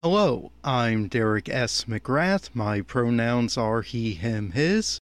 [0.00, 1.86] Hello, I'm Derek S.
[1.86, 2.50] McGrath.
[2.54, 5.00] My pronouns are he, him, his.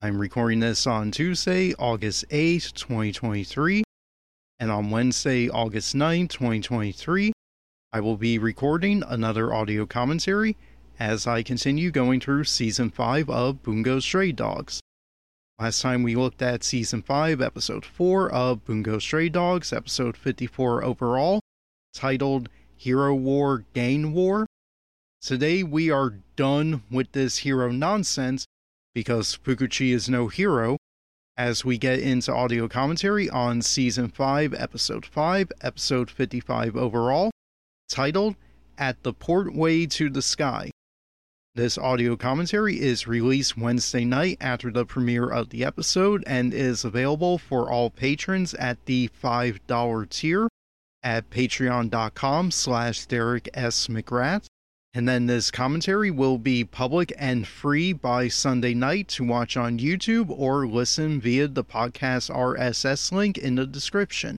[0.00, 3.84] I'm recording this on Tuesday, August 8th, 2023.
[4.58, 7.34] And on Wednesday, August 9th, 2023,
[7.92, 10.56] I will be recording another audio commentary
[10.98, 14.80] as I continue going through Season 5 of Bungo Stray Dogs.
[15.58, 20.82] Last time we looked at Season 5, Episode 4 of Bungo Stray Dogs, Episode 54
[20.82, 21.40] overall,
[21.92, 22.48] titled
[22.80, 24.46] Hero War Gang War.
[25.20, 28.46] Today we are done with this hero nonsense
[28.94, 30.78] because Fukuchi is no hero
[31.36, 37.30] as we get into audio commentary on Season 5, Episode 5, Episode 55 overall,
[37.90, 38.34] titled
[38.78, 40.70] At the Portway to the Sky.
[41.54, 46.86] This audio commentary is released Wednesday night after the premiere of the episode and is
[46.86, 50.48] available for all patrons at the $5 tier
[51.02, 53.86] at patreon.com slash Derek S.
[53.86, 54.46] McGrath.
[54.92, 59.78] And then this commentary will be public and free by Sunday night to watch on
[59.78, 64.36] YouTube or listen via the podcast RSS link in the description.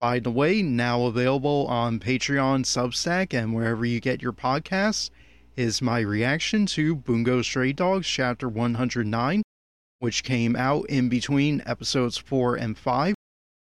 [0.00, 5.10] By the way, now available on Patreon, Substack, and wherever you get your podcasts
[5.56, 9.42] is my reaction to Bungo Stray Dogs Chapter 109,
[9.98, 13.14] which came out in between episodes 4 and 5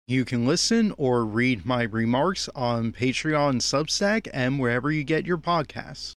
[0.06, 5.38] you can listen or read my remarks on Patreon, Substack, and wherever you get your
[5.38, 6.12] podcasts.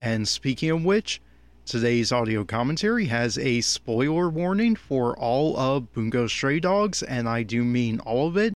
[0.00, 1.20] And speaking of which,
[1.64, 7.42] today's audio commentary has a spoiler warning for all of Bungo Stray Dogs, and I
[7.42, 8.54] do mean all of it,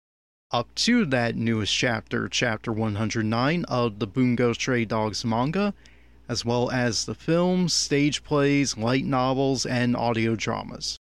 [0.50, 5.74] up to that newest chapter, chapter 109 of the Bungo Stray Dogs manga,
[6.28, 10.98] as well as the films, stage plays, light novels, and audio dramas.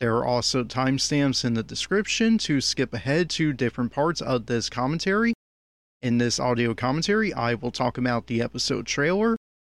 [0.00, 4.70] There are also timestamps in the description to skip ahead to different parts of this
[4.70, 5.34] commentary.
[6.00, 9.36] In this audio commentary, I will talk about the episode trailer,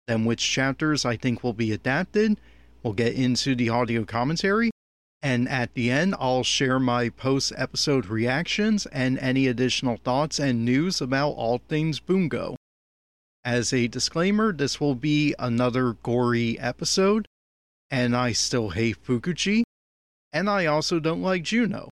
[0.08, 2.40] then which chapters I think will be adapted.
[2.82, 4.72] We'll get into the audio commentary,
[5.22, 10.64] and at the end, I'll share my post episode reactions and any additional thoughts and
[10.64, 12.56] news about all things Bungo.
[13.44, 17.28] As a disclaimer, this will be another gory episode,
[17.88, 19.62] and I still hate Fukuchi
[20.32, 21.88] and I also don't like Jouno.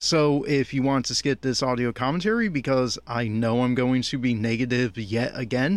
[0.00, 4.18] So if you want to skip this audio commentary because I know I'm going to
[4.18, 5.76] be negative yet again,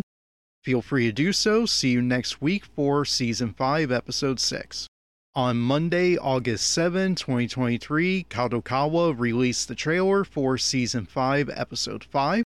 [0.62, 1.66] feel free to do so.
[1.66, 4.86] See you next week for Season 5, Episode 6.
[5.34, 12.44] On Monday, August 7, 2023, Kadokawa released the trailer for Season 5, Episode 5.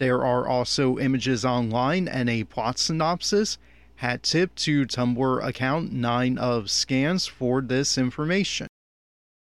[0.00, 3.58] There are also images online and a plot synopsis
[4.00, 8.66] hat tip to Tumblr account 9 of scans for this information.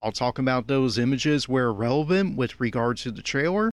[0.04, 3.72] I'll talk about those images where relevant with regard to the trailer,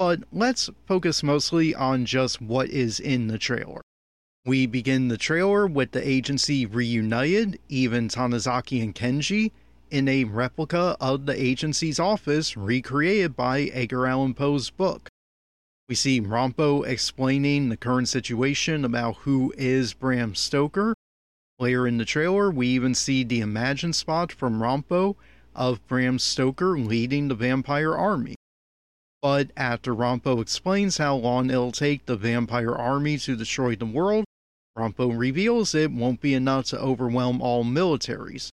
[0.00, 3.82] but let's focus mostly on just what is in the trailer.
[4.44, 9.52] We begin the trailer with the agency reunited, even Tanizaki and Kenji,
[9.92, 15.08] in a replica of the agency's office recreated by Edgar Allan Poe's book.
[15.88, 20.96] We see Ranpo explaining the current situation about who is Bram Stoker.
[21.60, 25.14] Later in the trailer, we even see the Imagine spot from Ranpo
[25.54, 28.34] of Bram Stoker leading the vampire army.
[29.22, 34.24] But after Ranpo explains how long it'll take the vampire army to destroy the world,
[34.76, 38.50] Ranpo reveals it won't be enough to overwhelm all militaries.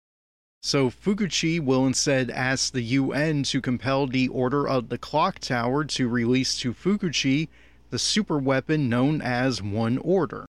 [0.66, 5.84] So Fukuchi will instead ask the UN to compel the Order of the Clock Tower
[5.84, 7.48] to release to Fukuchi
[7.90, 10.46] the super weapon known as One Order.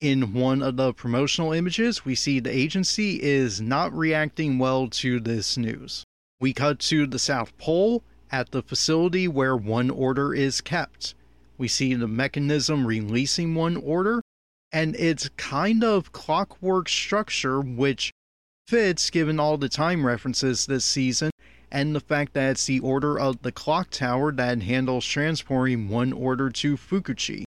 [0.00, 5.20] In one of the promotional images, we see the agency is not reacting well to
[5.20, 6.02] this news.
[6.40, 8.02] We cut to the South Pole
[8.32, 11.14] at the facility where One Order is kept.
[11.56, 14.22] We see the mechanism releasing One Order,
[14.72, 18.12] and its kind of clockwork structure, which
[18.72, 21.30] fits given all the time references this season
[21.70, 26.10] and the fact that it's the order of the clock tower that handles transporting one
[26.10, 27.44] order to Fukuchi.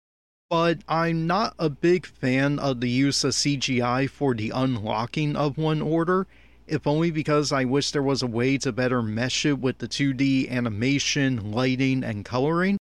[0.52, 5.58] But I'm not a big fan of the use of CGI for the unlocking of
[5.58, 6.28] one order,
[6.68, 9.88] if only because I wish there was a way to better mesh it with the
[9.88, 12.78] 2D animation, lighting, and coloring.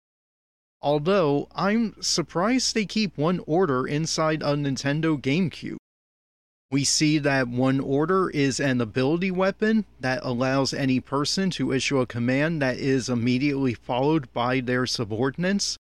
[0.82, 5.78] Although, I'm surprised they keep one order inside a Nintendo GameCube.
[6.74, 12.00] We see that one order is an ability weapon that allows any person to issue
[12.00, 15.78] a command that is immediately followed by their subordinates.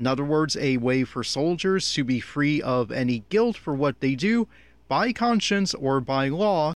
[0.00, 4.00] In other words, a way for soldiers to be free of any guilt for what
[4.00, 4.48] they do
[4.88, 6.72] by conscience or by law,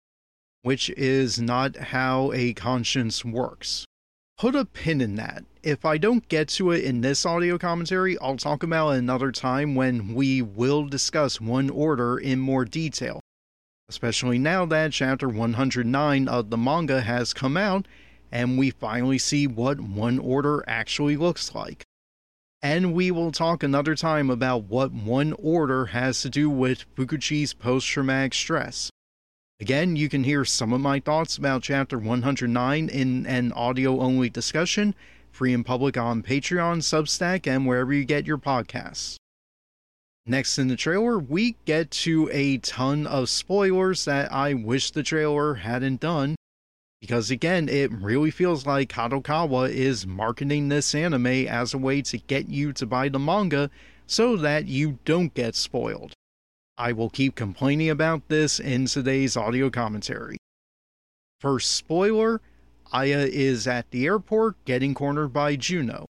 [0.63, 3.85] which is not how a conscience works.
[4.37, 5.45] put a pin in that.
[5.63, 9.31] If I don't get to it in this audio commentary, I'll talk about it another
[9.31, 13.21] time when we will discuss One Order in more detail.
[13.93, 17.87] Especially now that chapter 109 of the manga has come out
[18.31, 21.83] and we finally see what One Order actually looks like.
[22.63, 27.53] And we will talk another time about what One Order has to do with Fukuchi's
[27.53, 28.89] post traumatic stress.
[29.59, 34.27] Again, you can hear some of my thoughts about Chapter 109 in an audio only
[34.27, 34.95] discussion,
[35.29, 39.17] free and public on Patreon, Substack, and wherever you get your podcasts.
[40.25, 45.03] Next in the trailer, we get to a ton of spoilers that I wish the
[45.03, 46.35] trailer hadn't done.
[47.01, 52.17] Because again, it really feels like Kadokawa is marketing this anime as a way to
[52.17, 53.69] get you to buy the manga
[54.07, 56.13] so that you don't get spoiled.
[56.77, 60.37] I will keep complaining about this in today's audio commentary.
[61.41, 62.39] First spoiler
[62.93, 66.05] Aya is at the airport getting cornered by Jouno.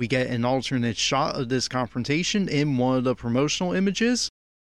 [0.00, 4.30] We get an alternate shot of this confrontation in one of the promotional images,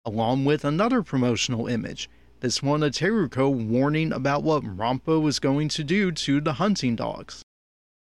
[0.05, 2.11] along with another promotional image.
[2.41, 6.95] This one of Teruko warning about what Ranpo is going to do to the hunting
[6.95, 7.41] dogs.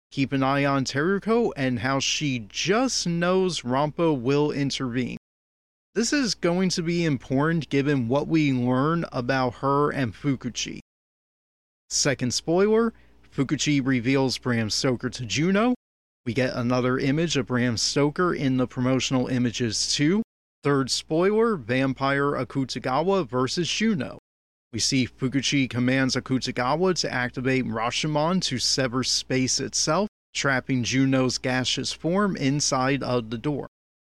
[0.10, 5.18] Keep an eye on Teruko and how she just knows Ranpo will intervene.
[5.94, 10.80] This is going to be important given what we learn about her and Fukuchi.
[11.88, 12.94] Second spoiler
[13.32, 15.76] Fukuchi reveals Bram Stoker to Jouno.
[16.26, 20.24] We get another image of Bram Stoker in the promotional images too.
[20.64, 24.18] Third spoiler Vampire Akutagawa versus Jouno.
[24.74, 31.94] We see Fukuchi commands Akutagawa to activate Rashomon to sever space itself, trapping Jouno's gaseous
[31.94, 33.68] form inside of the door.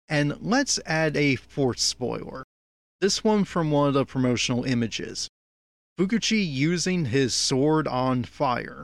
[0.07, 2.43] And let's add a fourth spoiler.
[3.01, 5.27] This one from one of the promotional images.
[5.97, 8.83] Fukuchi using his sword on fire.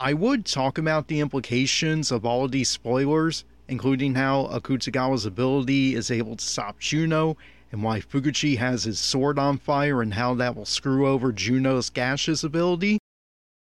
[0.00, 5.96] I would talk about the implications of all of these spoilers, including how Akutagawa's ability
[5.96, 7.36] is able to stop Jouno,
[7.72, 11.90] and why Fukuchi has his sword on fire and how that will screw over Jouno's
[11.90, 12.98] gaseous ability,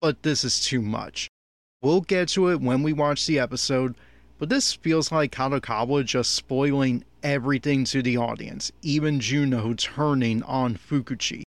[0.00, 1.26] but this is too much.
[1.82, 3.96] We'll get to it when we watch the episode,
[4.38, 10.76] but this feels like Kadokawa just spoiling everything to the audience, even Jouno turning on
[10.76, 11.42] Fukuchi.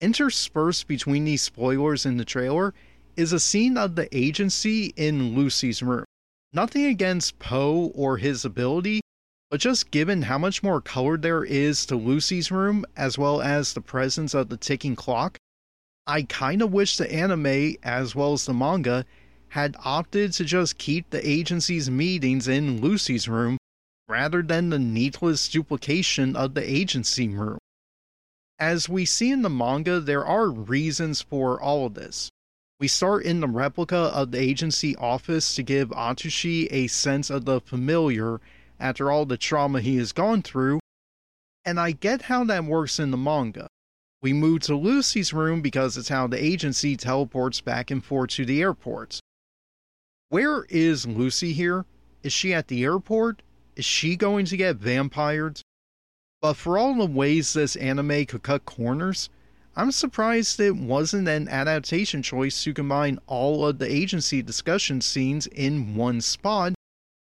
[0.00, 2.72] Interspersed between these spoilers in the trailer
[3.16, 6.04] is a scene of the agency in Lucy's room.
[6.52, 9.00] Nothing against Poe or his ability,
[9.50, 13.72] but just given how much more color there is to Lucy's room, as well as
[13.72, 15.38] the presence of the ticking clock,
[16.06, 19.04] I kinda wish the anime, as well as the manga,
[19.48, 23.56] had opted to just keep the agency's meetings in Lucy's room
[24.08, 27.58] rather than the needless duplication of the agency room.
[28.58, 32.30] As we see in the manga, there are reasons for all of this.
[32.78, 37.46] We start in the replica of the agency office to give Atsushi a sense of
[37.46, 38.38] the familiar
[38.78, 40.80] after all the trauma he has gone through,
[41.64, 43.68] and I get how that works in the manga.
[44.20, 48.44] We move to Lucy's room because it's how the agency teleports back and forth to
[48.44, 49.20] the airport.
[50.28, 51.86] Where is Lucy here?
[52.22, 53.40] Is she at the airport?
[53.74, 55.62] Is she going to get vampired?
[56.42, 59.30] But for all the ways this anime could cut corners,
[59.78, 65.46] I'm surprised it wasn't an adaptation choice to combine all of the agency discussion scenes
[65.48, 66.72] in one spot,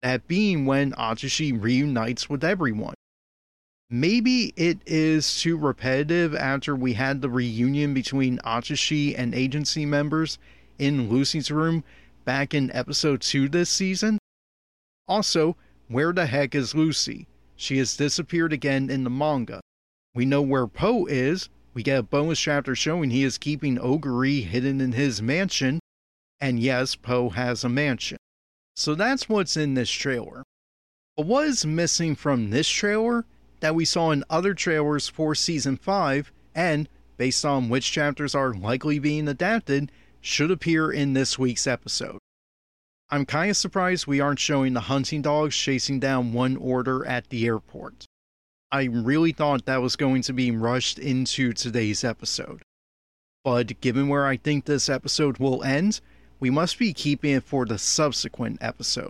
[0.03, 2.93] that being when Atsushi reunites with everyone.
[3.89, 10.37] Maybe it is too repetitive after we had the reunion between Atsushi and agency members
[10.77, 11.83] in Lucy's room
[12.25, 14.19] back in episode 2 this season?
[15.07, 15.55] Also,
[15.87, 17.25] where the heck is Lucy?
[17.55, 19.61] She has disappeared again in the manga.
[20.13, 21.49] We know where Poe is.
[21.75, 25.81] We get a bonus chapter showing he is keeping Oguri hidden in his mansion.
[26.39, 28.17] And yes, Poe has a mansion.
[28.77, 30.43] So that's what's in this trailer.
[31.17, 33.25] But what is missing from this trailer
[33.59, 38.53] that we saw in other trailers for season 5 and, based on which chapters are
[38.53, 39.91] likely being adapted,
[40.21, 42.19] should appear in this week's episode.
[43.09, 47.29] I'm kind of surprised we aren't showing the hunting dogs chasing down one order at
[47.29, 48.05] the airport.
[48.71, 52.61] I really thought that was going to be rushed into today's episode.
[53.43, 56.01] But given where I think this episode will end,
[56.39, 59.09] we must be keeping it for the subsequent episode.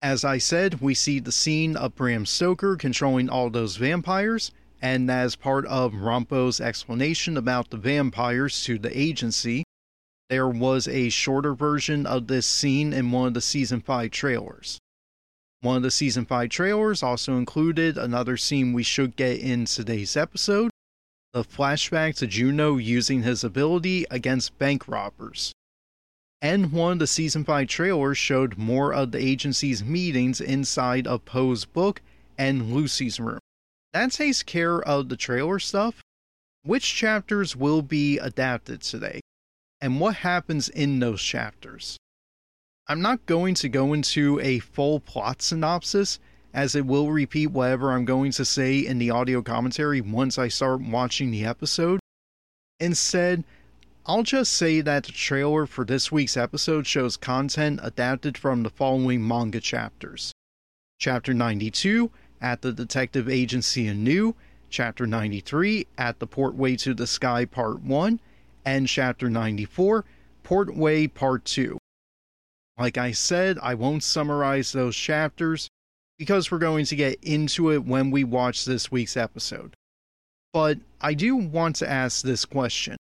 [0.00, 5.10] As I said, we see the scene of Bram Stoker controlling all those vampires, and
[5.10, 9.64] as part of Ranpo's explanation about the vampires to the agency,
[10.30, 14.78] there was a shorter version of this scene in one of the season 5 trailers.
[15.64, 20.14] One of the season 5 trailers also included another scene we should get in today's
[20.14, 20.70] episode
[21.32, 25.54] the flashback to Jouno using his ability against bank robbers.
[26.42, 31.24] and one of the season 5 trailers showed more of the agency's meetings inside of
[31.24, 32.02] Poe's book
[32.36, 33.40] and Lucy's room.
[33.94, 36.02] That takes care of the trailer stuff.
[36.62, 39.22] Which chapters will be adapted today?
[39.80, 41.96] And what happens in those chapters?
[42.86, 46.18] I'm not going to go into a full plot synopsis,
[46.52, 50.48] as it will repeat whatever I'm going to say in the audio commentary once I
[50.48, 51.98] start watching the episode.
[52.78, 53.44] Instead,
[54.04, 58.70] I'll just say that the trailer for this week's episode shows content adapted from the
[58.70, 60.32] following manga chapters
[60.98, 62.10] Chapter 92
[62.42, 64.34] at the Detective Agency anew,
[64.68, 68.20] Chapter 93 at the Portway to the Sky Part 1,
[68.66, 70.04] and Chapter 94
[70.44, 71.78] Portway Part 2.
[72.78, 75.68] Like I said, I won't summarize those chapters
[76.18, 79.74] because we're going to get into it when we watch this week's episode.
[80.52, 82.96] But I do want to ask this question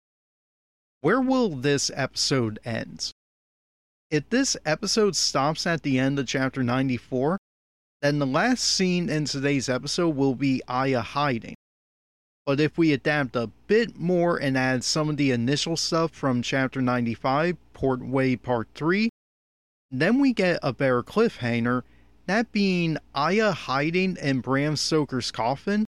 [1.02, 3.12] Where will this episode end?
[4.12, 7.38] If this episode stops at the end of chapter 94,
[8.04, 11.56] then the last scene in today's episode will be Aya hiding.
[12.46, 16.42] But if we adapt a bit more and add some of the initial stuff from
[16.42, 19.10] chapter 95, Portway Part 3,
[20.02, 21.84] then we get a better cliffhanger,
[22.26, 25.86] that being Aya hiding in Bram Stoker's coffin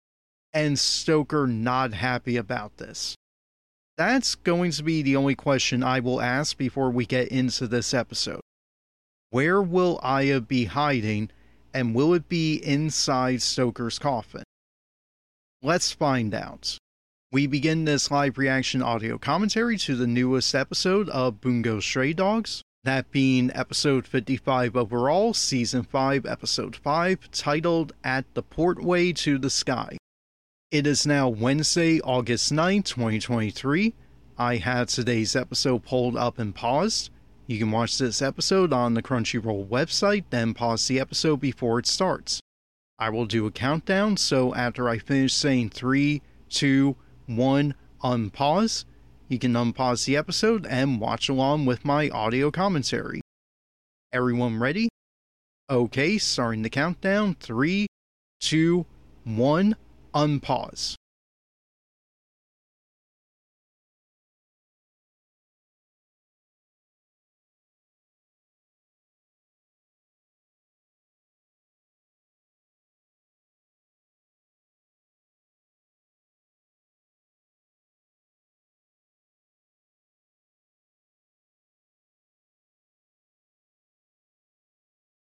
[0.53, 3.15] and Stoker not happy about this.
[3.97, 7.93] That's going to be the only question I will ask before we get into this
[7.93, 8.41] episode.
[9.31, 11.31] Where will Aya be hiding,
[11.75, 14.45] and will it be inside Stoker's coffin?
[15.61, 16.79] Let's find out.
[17.33, 22.63] We begin this live reaction audio commentary to the newest episode of Bungo Stray Dogs,
[22.89, 29.51] that being episode 55 overall, season 5, episode 5, titled At the Portway to the
[29.51, 29.99] Sky.
[30.71, 33.93] It is now Wednesday, August 9, 2023.
[34.39, 37.11] I had today's episode pulled up and paused.
[37.47, 41.87] You can watch this episode on the Crunchyroll website, then pause the episode before it
[41.87, 42.41] starts.
[42.99, 48.87] I will do a countdown, so after I finish saying 3, 2, 1, unpause,
[49.29, 53.21] you can unpause the episode and watch along with my audio commentary.
[54.13, 54.89] Everyone ready?
[55.71, 57.37] Okay, starting the countdown.
[57.39, 57.87] Three,
[58.41, 58.87] two,
[59.25, 59.77] one,
[60.15, 60.95] unpause.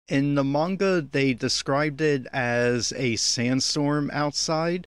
[0.09, 4.87] In the manga, they described it as a sandstorm outside.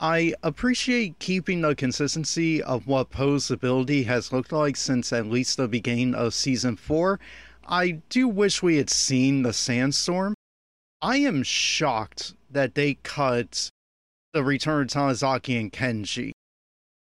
[0.00, 5.56] I appreciate keeping the consistency of what Poe's ability has looked like since at least
[5.56, 7.20] the beginning of season 4.
[7.68, 10.34] I do wish we had seen the sandstorm.
[11.00, 13.70] I am shocked that they cut
[14.32, 16.32] the return of Tanizaki and Kenji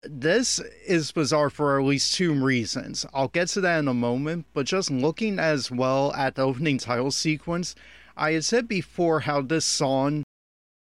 [0.02, 3.04] this is bizarre for at least two reasons.
[3.12, 6.78] I'll get to that in a moment, but just looking as well at the opening
[6.78, 7.74] title sequence,
[8.16, 10.24] I had said before how this song,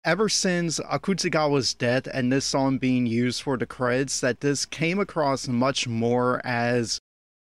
[0.03, 4.99] ever since Akutagawa's death and this song being used for the credits, that this came
[4.99, 6.99] across much more as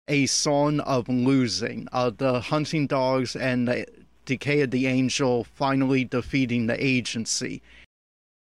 [0.09, 1.87] a song of losing.
[1.93, 3.87] Uh, the hunting dogs and the
[4.25, 7.63] Decay of the Angel finally defeating the agency.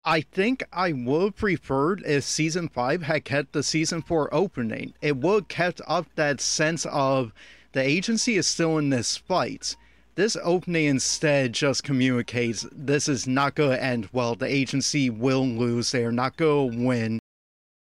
[0.06, 4.92] I think I would preferred if season five had kept the season four opening.
[5.00, 7.32] It would kept up that sense of
[7.72, 9.76] the agency is still in this fight.
[10.14, 14.34] This opening instead just communicates this is not going to end well.
[14.34, 15.90] The agency will lose.
[15.90, 17.18] They are not going to win.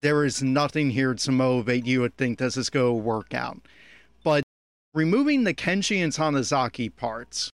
[0.02, 3.60] There is nothing here to motivate you to think this is going to work out.
[4.24, 4.42] But
[4.92, 7.50] removing the Kenji and Tanizaki parts,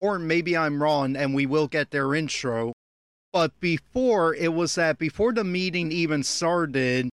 [0.00, 2.72] or maybe I'm wrong and we will get their intro.
[3.32, 7.10] But before, it was that before the meeting even started,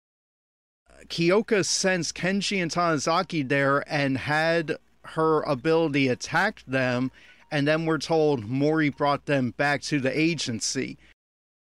[1.08, 7.10] Kyoka sensed Kenji and Tanizaki there and had her ability attack them,
[7.50, 10.96] and then we're told Mori brought them back to the agency.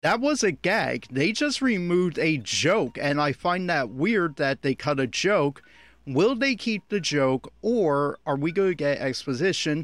[0.03, 1.07] That was a gag.
[1.11, 5.63] They just removed a joke, and I find that weird that they cut a joke.
[6.07, 9.83] Will they keep the joke, or are we going to get exposition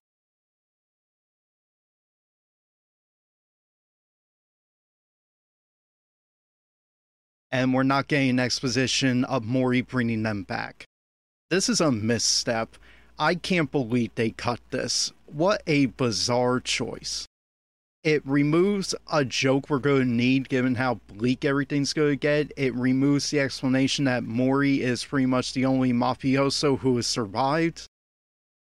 [7.53, 10.87] and we're not getting an exposition of Mori bringing them back.
[11.51, 12.77] This is a misstep.
[13.19, 15.13] I can't believe they cut this.
[15.27, 17.27] What a bizarre choice.
[18.05, 22.53] it removes a joke we're going to need given how bleak everything's going to get.
[22.57, 27.87] It removes the explanation that Mori is pretty much the only mafioso who has survived.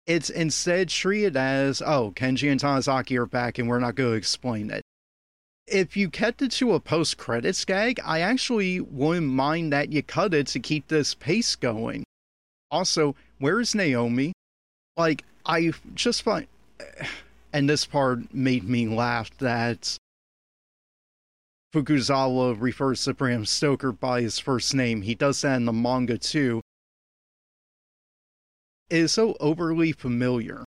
[0.08, 4.18] It's instead treated as, oh, Kenji and Tanizaki are back and we're not going to
[4.18, 4.82] explain it.
[5.72, 10.02] If you kept it to a post credits gag, I actually wouldn't mind that you
[10.02, 12.04] cut it to keep this pace going.
[12.72, 14.34] Also, where is Naomi?
[14.98, 16.48] Like, I just find
[17.54, 19.98] and this part made me laugh that
[21.74, 25.04] Fukuzawa refers to Bram Stoker by his first name.
[25.04, 26.62] He does that in the manga too.
[28.90, 30.64] It is so overly familiar.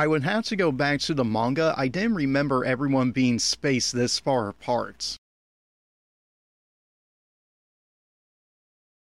[0.00, 1.74] I would have to go back to the manga.
[1.76, 5.18] I didn't remember everyone being spaced this far apart.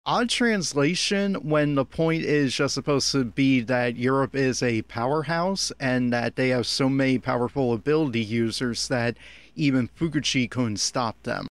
[0.05, 5.71] Odd translation when the point is just supposed to be that Europe is a powerhouse
[5.79, 9.15] and that they have so many powerful ability users that
[9.55, 11.47] even Fukuchi couldn't stop them.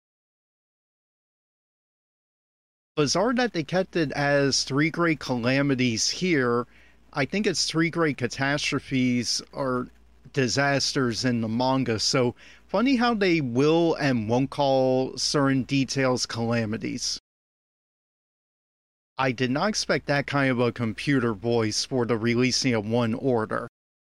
[2.95, 6.65] Bizarre that they kept it as three great calamities here
[7.17, 9.87] I think it's three great catastrophes or
[10.33, 11.97] disasters in the manga.
[11.97, 12.35] So
[12.67, 17.19] funny how they will and won't call certain details calamities.
[19.17, 23.15] I did not expect that kind of a computer voice for the releasing of One
[23.15, 23.67] Order.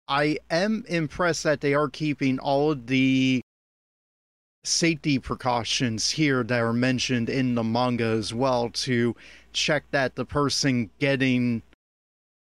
[0.08, 3.40] I am impressed that they are keeping all of the
[4.64, 9.16] safety precautions here that are mentioned in the manga as well to
[9.54, 11.62] check that the person getting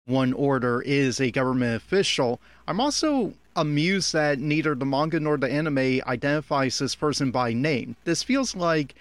[0.07, 2.41] one order is a government official.
[2.67, 7.95] I'm also amused that neither the manga nor the anime identifies this person by name.
[8.05, 8.95] This feels like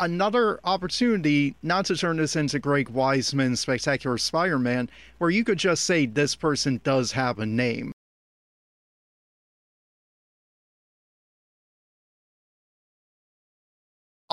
[0.00, 5.58] another opportunity not to turn this into Greg Weisman's Spectacular Spider Man, where you could
[5.58, 7.92] just say this person does have a name.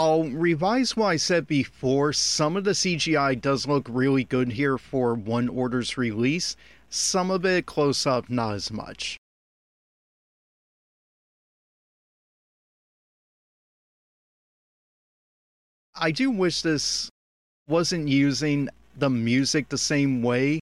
[0.03, 2.11] I'll revise what I said before.
[2.11, 6.57] Some of the CGI does look really good here for One Order's release.
[6.89, 9.15] Some of it close up, not as much.
[15.95, 17.09] I do wish this
[17.69, 20.59] wasn't using the music the same way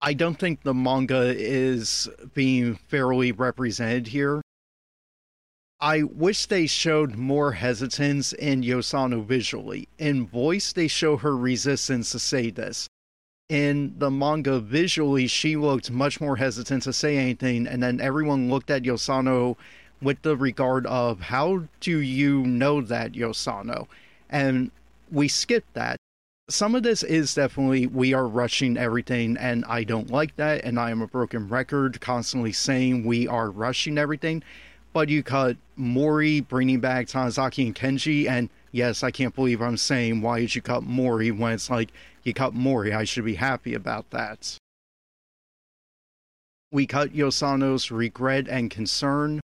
[0.00, 4.40] I don't think the manga is being fairly represented here.
[5.80, 9.88] I wish they showed more hesitance in Yosano visually.
[9.98, 12.88] In voice, they show her resistance to say this.
[13.48, 18.50] In the manga, visually, she looked much more hesitant to say anything, and then everyone
[18.50, 19.56] looked at Yosano
[20.02, 23.86] with the regard of, How do you know that, Yosano?
[24.28, 24.70] And
[25.10, 25.96] we skipped that
[26.50, 30.80] some of this is definitely we are rushing everything and i don't like that and
[30.80, 34.42] i am a broken record constantly saying we are rushing everything.
[34.94, 39.76] But you cut mori bringing back tanizaki and kenji and yes i can't believe i'm
[39.76, 41.90] saying why did you cut mori when it's like
[42.24, 44.56] you cut mori i should be happy about that.
[46.72, 49.40] We cut yosano's regret and concern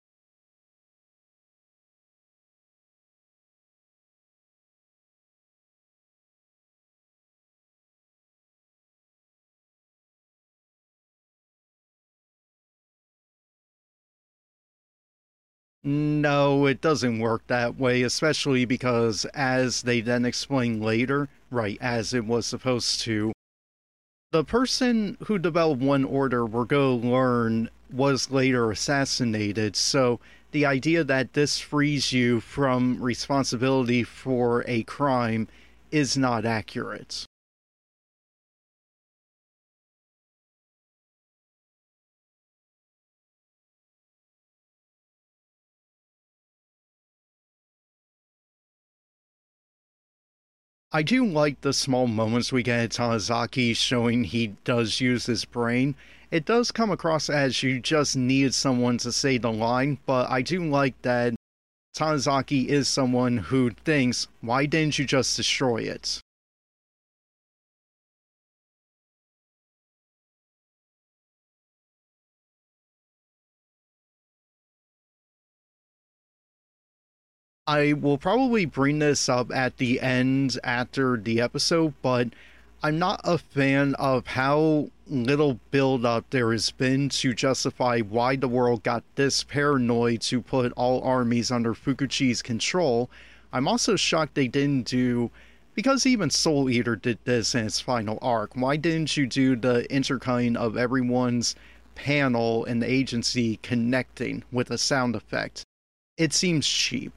[15.92, 22.14] No, it doesn't work that way, especially because, as they then explain later, right, as
[22.14, 23.34] it was supposed to,
[24.32, 30.20] the person who developed One Order we're going to learn was later assassinated, so
[30.52, 35.48] the idea that this frees you from responsibility for a crime
[35.90, 37.26] is not accurate.
[50.92, 55.46] I do like the small moments we get at Tanizaki showing he does use his
[55.46, 55.94] brain.
[56.32, 60.42] It does come across as you just needed someone to say the line, but I
[60.42, 61.36] do like that
[61.96, 66.22] Tanizaki is someone who thinks, why didn't you just destroy it?
[77.70, 82.30] I will probably bring this up at the end after the episode, but
[82.82, 88.38] I'm not a fan of how little build up there has been to justify why
[88.38, 93.08] the world got this paranoid to put all armies under Fukuchi's control.
[93.54, 95.30] I'm also shocked they didn't do
[95.76, 98.56] because even Soul Eater did this in its final arc.
[98.56, 101.56] Why didn't you do the intercutting of everyone's
[101.94, 105.64] panel and the agency connecting with a sound effect?
[106.18, 107.14] It seems cheap.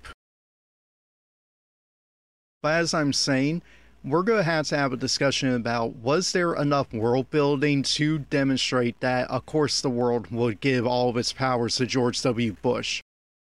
[2.63, 3.63] But as I'm saying,
[4.05, 8.21] we're going to have to have a discussion about was there enough world building to
[8.21, 12.53] demonstrate that, of course, the world would give all of its powers to George W.
[12.63, 13.01] Bush.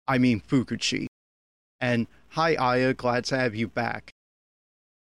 [0.06, 1.06] I mean, Fukuchi.
[1.80, 4.10] And hi, Aya, glad to have you back.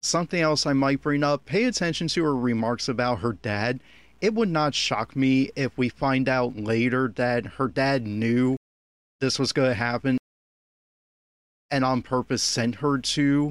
[0.03, 3.81] Something else I might bring up pay attention to her remarks about her dad.
[4.21, 8.57] It would not shock me if we find out later that her dad knew
[9.21, 10.19] this was going to happen
[11.71, 13.51] and on purpose sent her to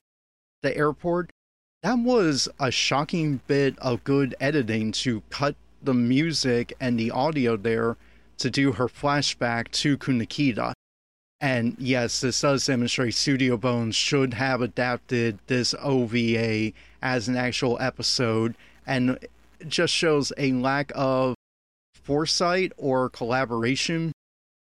[0.63, 1.29] the airport
[1.83, 7.57] that was a shocking bit of good editing to cut the music and the audio
[7.57, 7.97] there
[8.37, 10.71] to do her flashback to Kunikida.
[11.41, 16.71] And yes, this does demonstrate Studio Bones should have adapted this OVA
[17.01, 18.55] as an actual episode,
[18.87, 19.19] and
[19.67, 21.35] just shows a lack of
[21.93, 24.13] foresight or collaboration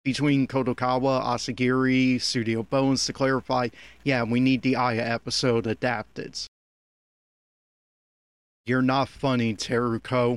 [0.05, 3.69] between Kadokawa, Asagiri, Studio Bones to clarify,
[4.05, 6.39] yeah, we need the Aya episode adapted.
[8.67, 10.37] You're not funny, Teruko.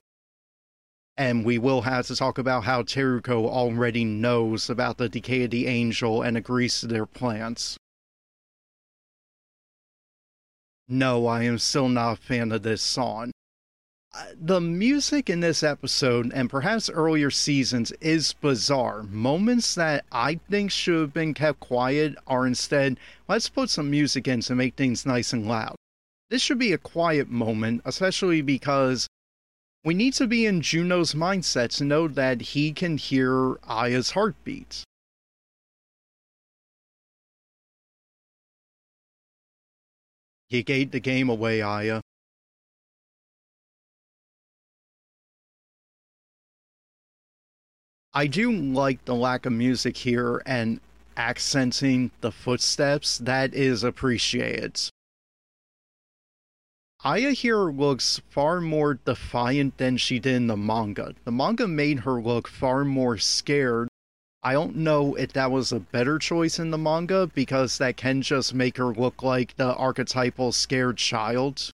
[1.17, 5.51] And we will have to talk about how Teruko already knows about the decay of
[5.51, 7.77] the angel and agrees to their plans.
[10.87, 13.31] No, I am still not a fan of this song.
[14.39, 19.03] The music in this episode, and perhaps earlier seasons, is bizarre.
[19.03, 22.97] Moments that I think should have been kept quiet are instead,
[23.27, 25.75] let's put some music in to make things nice and loud
[26.29, 29.07] this should be a quiet moment, especially because
[29.83, 34.83] we need to be in Jouno's mindset to know that he can hear Aya's heartbeat.
[40.49, 42.01] You gave the game away, Aya.
[48.17, 50.79] I do like the lack of music here and
[51.17, 53.17] accenting the footsteps.
[53.17, 54.79] That is appreciated.
[57.03, 61.13] Aya here looks far more defiant than she did in the manga.
[61.25, 63.89] The manga made her look far more scared.
[64.41, 68.21] I don't know if that was a better choice in the manga because that can
[68.21, 71.69] just make her look like the archetypal scared child.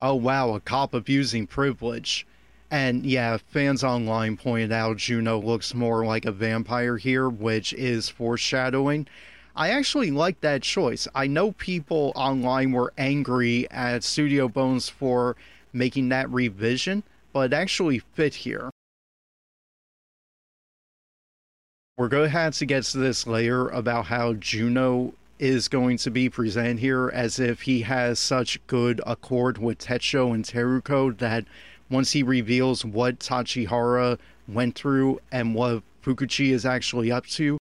[0.00, 2.24] Oh wow, a cop abusing privilege.
[2.72, 8.08] And yeah, fans online pointed out Jouno looks more like a vampire here, which is
[8.08, 9.06] foreshadowing.
[9.54, 11.06] I actually like that choice.
[11.14, 15.36] I know people online were angry at Studio Bones for
[15.74, 17.02] making that revision,
[17.34, 18.70] but it actually fit here.
[21.98, 26.10] We're going to have to get to this layer about how Jouno is going to
[26.10, 31.44] be presented here as if he has such good accord with Techo and Teruko that
[31.92, 37.58] once he reveals what Tachihara went through and what Fukuchi is actually up to,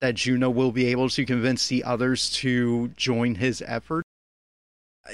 [0.00, 4.04] that Jouno will be able to convince the others to join his effort.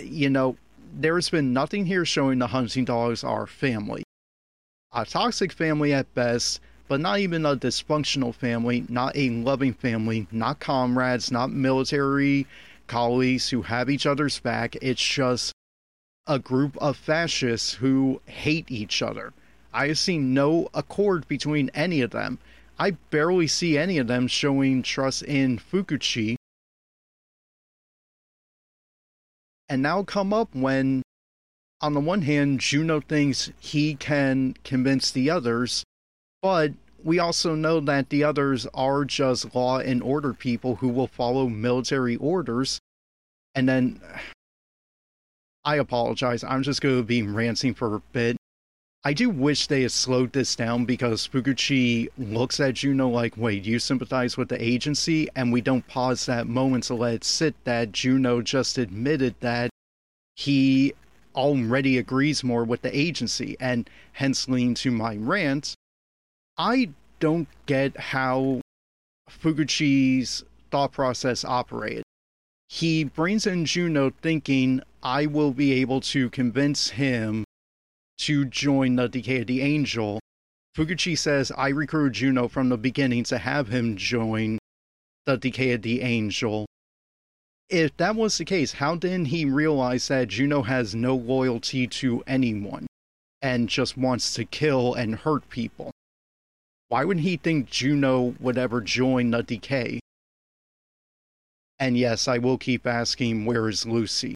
[0.00, 0.56] You know,
[0.94, 4.02] there's been nothing here showing the hunting dogs are family.
[4.92, 10.26] A toxic family at best, but not even a dysfunctional family, not a loving family,
[10.30, 12.46] not comrades, not military
[12.88, 14.76] colleagues who have each other's back.
[14.82, 15.52] It's just
[16.30, 19.32] a group of fascists who hate each other.
[19.74, 22.38] I seen no accord between any of them.
[22.78, 26.36] I barely see any of them showing trust in Fukuchi.
[29.68, 31.02] And now come up when,
[31.80, 35.82] on the one hand, Jouno thinks he can convince the others,
[36.42, 41.08] but we also know that the others are just law and order people who will
[41.08, 42.78] follow military orders.
[43.52, 44.00] And then
[45.64, 46.42] I apologize.
[46.42, 48.36] I'm just going to be ranting for a bit.
[49.02, 53.64] I do wish they had slowed this down because Fukuchi looks at Jouno like, wait,
[53.64, 55.28] you sympathize with the agency?
[55.34, 59.70] And we don't pause that moment to let it sit that Jouno just admitted that
[60.34, 60.92] he
[61.34, 65.74] already agrees more with the agency and hence lean to my rant.
[66.58, 68.60] I don't get how
[69.30, 72.02] Fukuchi's thought process operated.
[72.68, 77.44] He brings in Jouno thinking I will be able to convince him
[78.18, 80.20] to join the Decay of the Angel.
[80.76, 84.58] Fukuchi says, I recruited Jouno from the beginning to have him join
[85.26, 86.66] the Decay of the Angel.
[87.70, 92.22] if that was the case, how didn't he realize that Jouno has no loyalty to
[92.26, 92.86] anyone
[93.40, 95.92] and just wants to kill and hurt people?
[96.88, 100.00] Why would he think Jouno would ever join the decay?
[101.78, 104.34] And yes, I will keep asking, where is Lucy?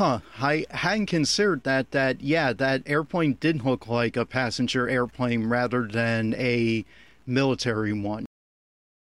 [0.00, 5.44] Huh, I hadn't considered that, that, yeah, that airplane did look like a passenger airplane
[5.44, 6.86] rather than a
[7.26, 8.24] military one.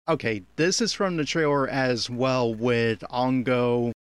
[0.08, 3.92] Okay, this is from the trailer as well with Ango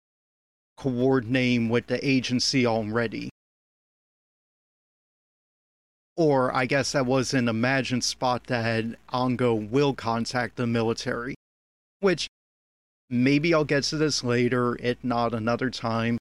[0.79, 3.29] coordinating with the agency already.
[6.17, 11.35] Or I guess that was an imagined spot that Ango will contact the military.
[12.01, 12.29] Which
[13.11, 16.17] maybe I'll get to this later, if not another time.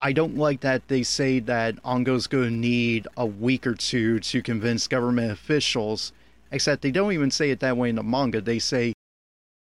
[0.00, 4.20] I don't like that they say that Ango's going to need a week or two
[4.20, 6.12] to convince government officials,
[6.52, 8.40] except they don't even say it that way in the manga.
[8.40, 8.92] They say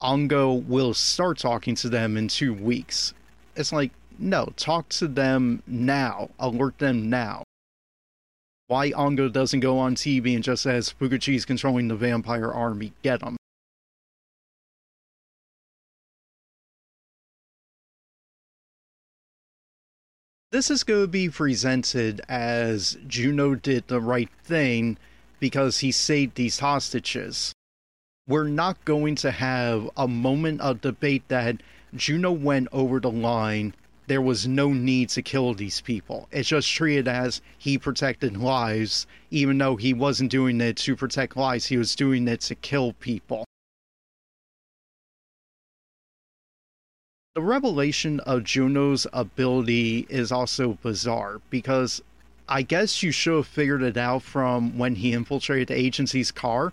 [0.02, 3.14] Ango will start talking to them in two weeks.
[3.54, 7.44] It's like, no, talk to them now, alert them now.
[8.66, 13.20] Why Ango doesn't go on TV and just says Fukuchi's controlling the vampire army, get
[13.20, 13.36] them.
[20.54, 24.98] This is going to be presented as Jouno did the right thing
[25.40, 27.52] because he saved these hostages.
[28.28, 31.60] We're not going to have a moment of debate that
[31.96, 33.74] Jouno went over the line.
[34.06, 36.28] There was no need to kill these people.
[36.30, 41.36] It's just treated as he protected lives, even though he wasn't doing it to protect
[41.36, 43.44] lives, he was doing it to kill people.
[47.34, 52.00] The revelation of Jouno's ability is also bizarre because
[52.48, 56.72] I guess you should have figured it out from when he infiltrated the agency's car.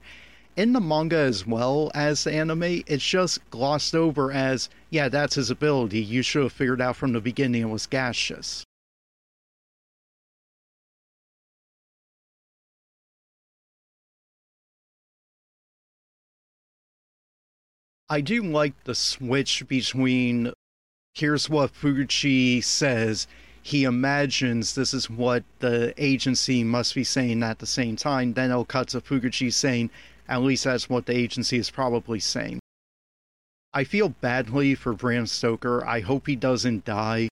[0.56, 5.34] In the manga as well as the anime, it's just glossed over as, yeah, that's
[5.34, 6.00] his ability.
[6.00, 8.64] You should have figured out from the beginning it was gaseous.
[18.12, 20.52] I do like the switch between
[21.14, 23.26] here's what Fukuchi says.
[23.64, 28.34] He imagines this is what the agency must be saying at the same time.
[28.34, 29.92] Then it'll cut to Fukuchi saying,
[30.28, 32.60] at least that's what the agency is probably saying.
[33.74, 35.86] I feel badly for Bram Stoker.
[35.86, 37.30] I hope he doesn't die,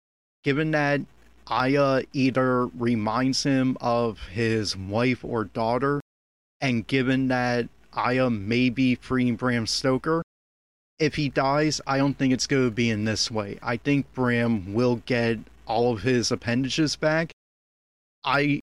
[0.45, 1.01] given that
[1.47, 6.03] Aya either reminds him of his wife or daughter,
[6.61, 10.23] and given that Aya may be freeing Bram Stoker,
[10.99, 13.59] if he dies, I don't think it's going to be in this way.
[13.63, 17.33] I think Bram will get all of his appendages back.
[18.25, 18.61] I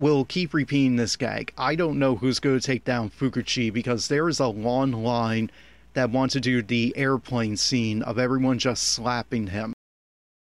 [0.00, 1.52] will keep repeating this gag.
[1.56, 5.50] I don't know who's going to take down Fukuchi because there is a long line
[5.94, 9.72] that wants to do the airplane scene of everyone just slapping him.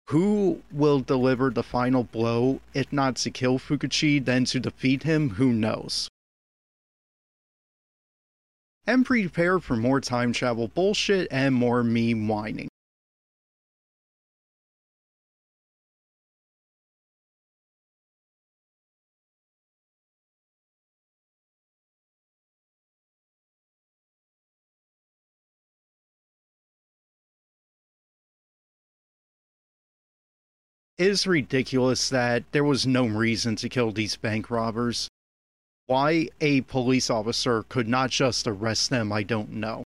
[0.09, 5.31] Who will deliver the final blow, if not to kill Fukuchi, then to defeat him?
[5.31, 6.09] Who knows?
[8.88, 12.68] And prepare for more time travel bullshit and more meme whining.
[30.96, 35.09] It is ridiculous that there was no reason to kill these bank robbers.
[35.88, 39.85] Why a police officer could not just arrest them, I don't know.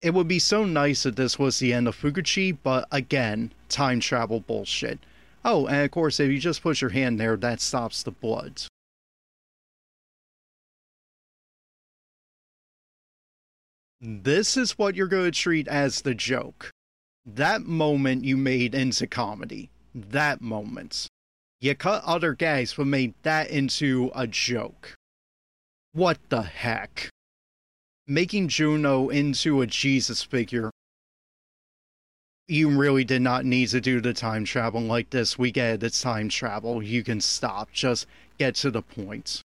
[0.00, 4.00] It would be so nice if this was the end of Fukuchi, but again, time
[4.00, 4.98] travel bullshit.
[5.44, 8.62] Oh, and of course, if you just put your hand there, that stops the blood.
[14.00, 16.70] This is what you're going to treat as the joke.
[17.26, 19.68] That moment you made into comedy.
[19.94, 21.06] That moment.
[21.60, 24.94] You cut other gags but made that into a joke.
[25.98, 27.10] What the heck?
[28.06, 30.70] Making Jouno into a Jesus figure.
[32.46, 35.36] You really did not need to do the time travel like this.
[35.36, 36.80] We get it, it's time travel.
[36.84, 37.72] You can stop.
[37.72, 38.06] Just
[38.38, 39.42] get to the point.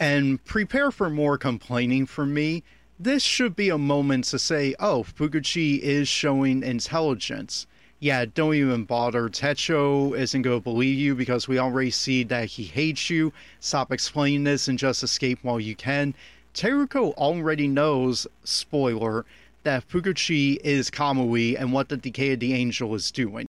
[0.00, 2.62] And prepare for more complaining from me.
[3.00, 7.66] This should be a moment to say, oh, Fukuchi is showing intelligence.
[7.98, 9.28] Yeah, don't even bother.
[9.28, 13.32] Techo isn't going to believe you because we already see that he hates you.
[13.58, 16.14] Stop explaining this and just escape while you can.
[16.54, 19.26] Teruko already knows, spoiler,
[19.64, 23.47] that Fukuchi is Kamui and what the Decay of the Angel is doing.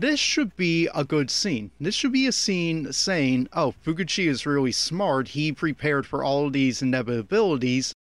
[0.00, 1.72] This should be a good scene.
[1.78, 5.28] This should be a scene saying, oh, Fukuchi is really smart.
[5.28, 7.92] He prepared for all of these inevitabilities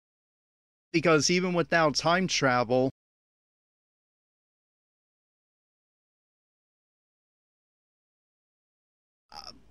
[0.92, 2.90] because even without time travel,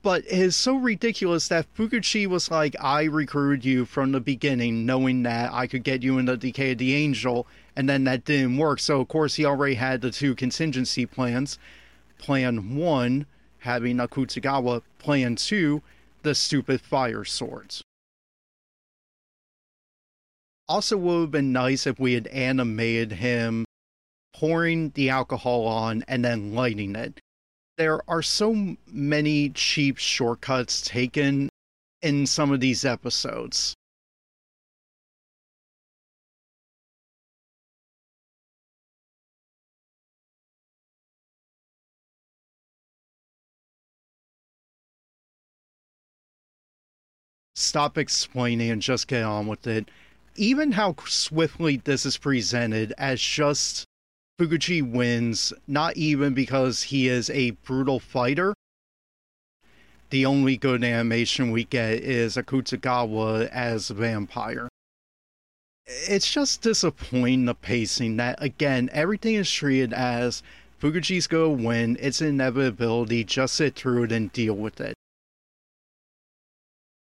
[0.01, 4.85] but it is so ridiculous that Fukuchi was like, I recruited you from the beginning,
[4.85, 8.25] knowing that I could get you in the Decay of the Angel, and then that
[8.25, 8.79] didn't work.
[8.81, 11.57] So, of course, he already had the two contingency plans.
[12.17, 13.25] Plan one,
[13.59, 14.81] having Akutagawa.
[14.99, 15.81] Plan two,
[16.23, 17.81] the stupid fire swords.
[20.67, 23.65] Also, would have been nice if we had animated him
[24.33, 27.19] pouring the alcohol on and then lighting it
[27.77, 31.49] there are so many cheap shortcuts taken
[32.01, 33.75] in some of these episodes.
[47.67, 49.89] Stop explaining and just get on with it.
[50.37, 53.83] Even how swiftly this is presented as just
[54.39, 58.53] Fukuchi wins, not even because he is a brutal fighter.
[60.11, 64.69] The only good animation we get is Akutagawa as a vampire.
[65.85, 70.41] It's just disappointing the pacing that, again, everything is treated as
[70.81, 74.93] Fukuchi's gonna win, it's inevitability, just sit through it and deal with it.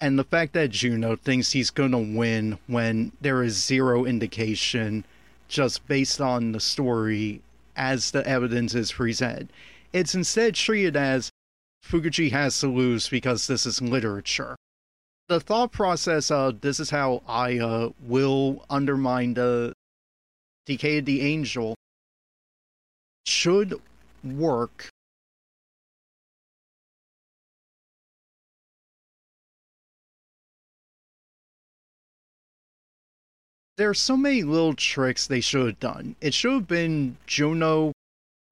[0.03, 5.05] And the fact that Jouno thinks he's gonna win when there is zero indication
[5.47, 7.41] just based on the story
[7.77, 9.49] as the evidence is presented.
[9.93, 11.31] It's instead treated as
[11.87, 14.57] Fukuchi has to lose because this is literature.
[15.29, 19.73] The thought process of this is how Aya will undermine the
[20.67, 21.77] Decay of the Angel
[23.25, 23.81] should
[24.25, 24.89] work
[33.83, 36.15] there are so many little tricks they should have done.
[36.21, 37.91] It should have been Jouno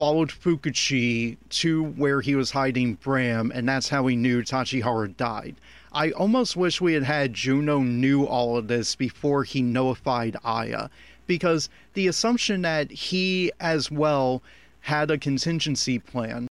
[0.00, 5.54] followed Fukuchi to where he was hiding Bram, and that's how he knew Tachihara died.
[5.92, 10.88] I almost wish we had had Jouno knew all of this before he notified Aya,
[11.28, 14.42] because the assumption that he as well
[14.80, 16.48] had a contingency plan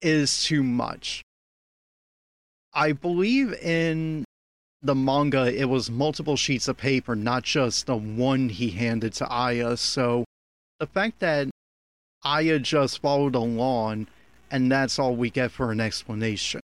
[0.00, 1.20] is too much.
[2.72, 4.24] I believe in
[4.82, 9.26] the manga, it was multiple sheets of paper, not just the one he handed to
[9.28, 9.76] Aya.
[9.76, 10.24] So
[10.78, 11.48] the fact that
[12.22, 14.06] Aya just followed along
[14.50, 16.60] and that's all we get for an explanation.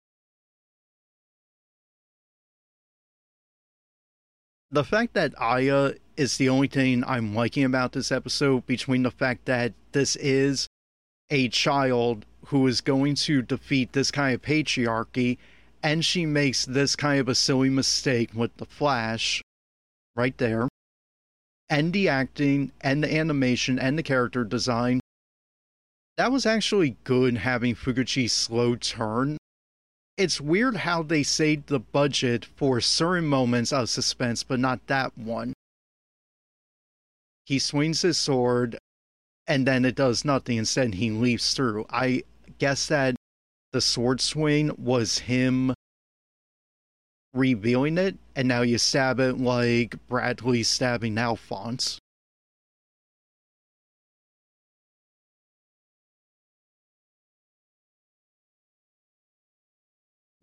[4.69, 9.11] The fact that Aya is the only thing I'm liking about this episode, between the
[9.11, 10.67] fact that this is
[11.29, 15.37] a child who is going to defeat this kind of patriarchy
[15.83, 19.41] and she makes this kind of a silly mistake with the flash
[20.15, 20.67] right there
[21.69, 24.99] and the acting and the animation and the character design
[26.17, 29.37] that was actually good having Fukuchi's slow turn.
[30.17, 35.17] It's weird how they saved the budget for certain moments of suspense, but not that
[35.17, 35.53] one.
[37.45, 38.77] He swings his sword
[39.47, 40.57] and then it does nothing.
[40.57, 41.87] Instead, he leaps through.
[41.89, 42.23] I
[42.59, 43.15] guess that
[43.71, 45.73] the sword swing was him
[47.33, 51.99] revealing it, and now you stab it like Bradley stabbing Alphonse.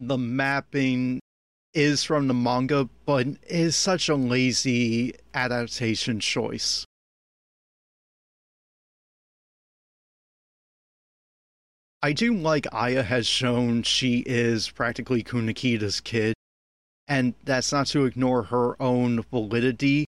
[0.01, 1.21] The mapping
[1.75, 6.88] is from the manga, but is such a lazy adaptation choice.
[12.01, 16.35] I do like Aya has shown she is practically Kunikida's kid,
[17.09, 20.07] and that's not to ignore her own validity,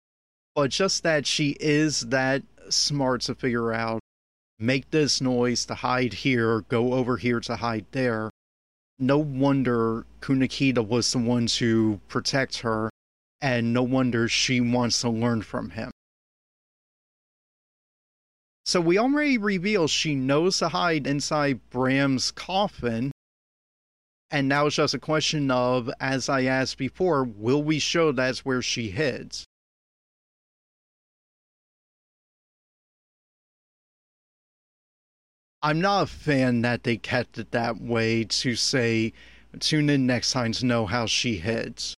[0.57, 4.01] but just that she is that smart to figure out
[4.59, 8.31] make this noise to hide here, go over here to hide there.
[8.99, 12.91] No wonder Kunikida was the one to protect her,
[13.41, 15.93] and no wonder she wants to learn from him.
[18.67, 23.13] So we already reveal she knows to hide inside Bram's coffin.
[24.29, 28.45] And now it's just a question of, as I asked before, will we show that's
[28.45, 29.45] where she hides?
[35.63, 39.13] I'm not a fan that they kept it that way to say
[39.61, 41.95] tune in next time to know how she hits.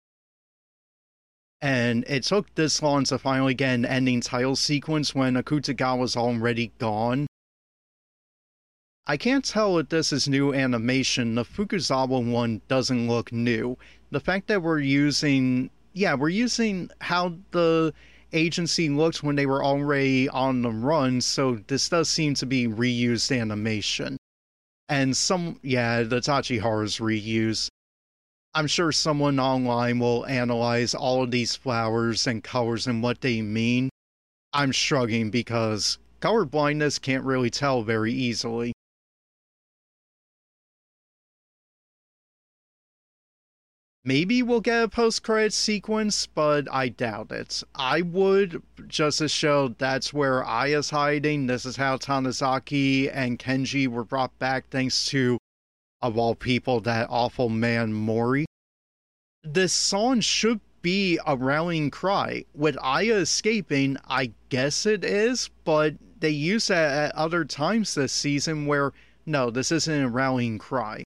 [1.61, 6.17] And it took this long to finally get an ending title sequence when Akutagawa was
[6.17, 7.27] already gone.
[9.07, 11.35] I can't tell if this is new animation.
[11.35, 13.79] The Fukuzawa one doesn't look new.
[14.11, 17.95] The fact that we're using, yeah, we're using how the
[18.33, 22.69] agency looked when they were already on the run, so this does seem to be
[22.69, 24.19] reused animation.
[24.91, 27.69] And some, yeah, the Tachihara's reuse.
[28.59, 33.41] I'm sure someone online will analyze all of these flowers and colors and what they
[33.41, 33.89] mean.
[34.53, 38.73] I'm shrugging because color blindness can't really tell very easily.
[44.05, 47.63] Maybe we'll get a post credit sequence, but I doubt it.
[47.77, 51.47] I would just to show that's where Aya's hiding.
[51.47, 55.38] This is how Tanizaki and Kenji were brought back thanks to,
[56.03, 58.47] of all people, that awful man Mori.
[59.43, 62.45] This song should be a rallying cry.
[62.55, 68.13] With Aya escaping, I guess it is, but they use that at other times this
[68.13, 68.93] season where
[69.27, 71.05] no, this isn't a rallying cry.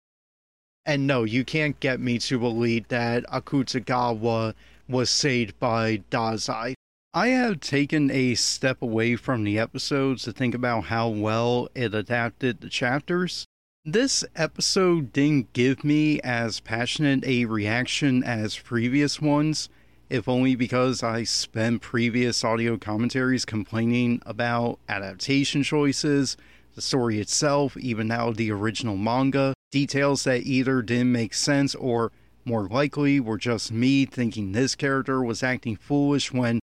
[0.85, 4.55] And no, you can't get me to believe that Akutagawa
[4.89, 6.75] was saved by Dazai.
[7.15, 11.95] I have taken a step away from the episodes to think about how well it
[11.95, 13.47] adapted the chapters.
[13.87, 19.71] This episode didn't give me as passionate a reaction as previous ones,
[20.11, 26.37] if only because I spent previous audio commentaries complaining about adaptation choices,
[26.75, 32.13] the story itself, even now the original manga, details that either didn't make sense or
[32.45, 36.61] more likely were just me thinking this character was acting foolish when,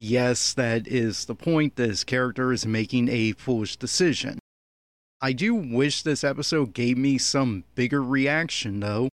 [0.00, 4.38] yes, that is the point, this character is making a foolish decision.
[5.20, 9.08] I do wish this episode gave me some bigger reaction though.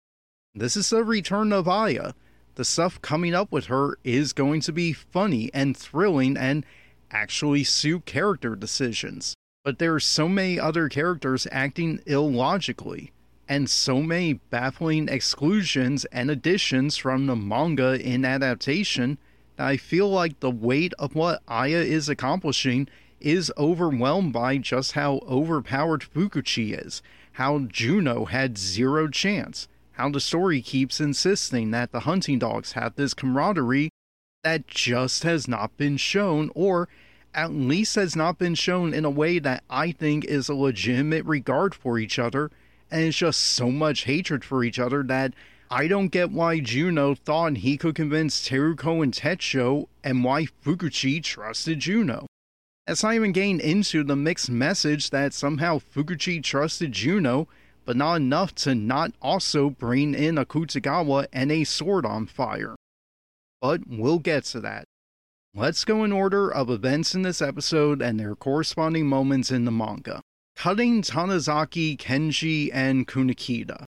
[0.53, 2.11] This is the return of Aya.
[2.55, 6.65] The stuff coming up with her is going to be funny and thrilling and
[7.09, 9.33] actually suit character decisions.
[9.63, 13.13] But there are so many other characters acting illogically
[13.47, 19.17] and so many baffling exclusions and additions from the manga in adaptation
[19.55, 22.89] that I feel like the weight of what Aya is accomplishing
[23.23, 27.01] is overwhelmed by just how overpowered Fukuchi is,
[27.33, 32.95] how Jouno had zero chance, how the story keeps insisting that the hunting dogs have
[32.95, 33.89] this camaraderie
[34.43, 36.89] that just has not been shown, or
[37.33, 41.25] at least has not been shown in a way that I think is a legitimate
[41.25, 42.51] regard for each other
[42.93, 45.33] and it's just so much hatred for each other that
[45.71, 51.21] I don't get why Jouno thought he could convince Teruko and Tetsuo, and why Fukuchi
[51.23, 52.27] trusted Jouno.
[52.87, 57.47] Let's not even getting into the mixed message that somehow Fukuchi trusted Jouno,
[57.85, 62.75] but not enough to not also bring in Akutagawa and a sword on fire.
[63.61, 64.83] But we'll get to that.
[65.55, 69.71] Let's go in order of events in this episode and their corresponding moments in the
[69.71, 70.21] manga
[70.55, 73.85] cutting Tanizaki, Kenji, and Kunikida.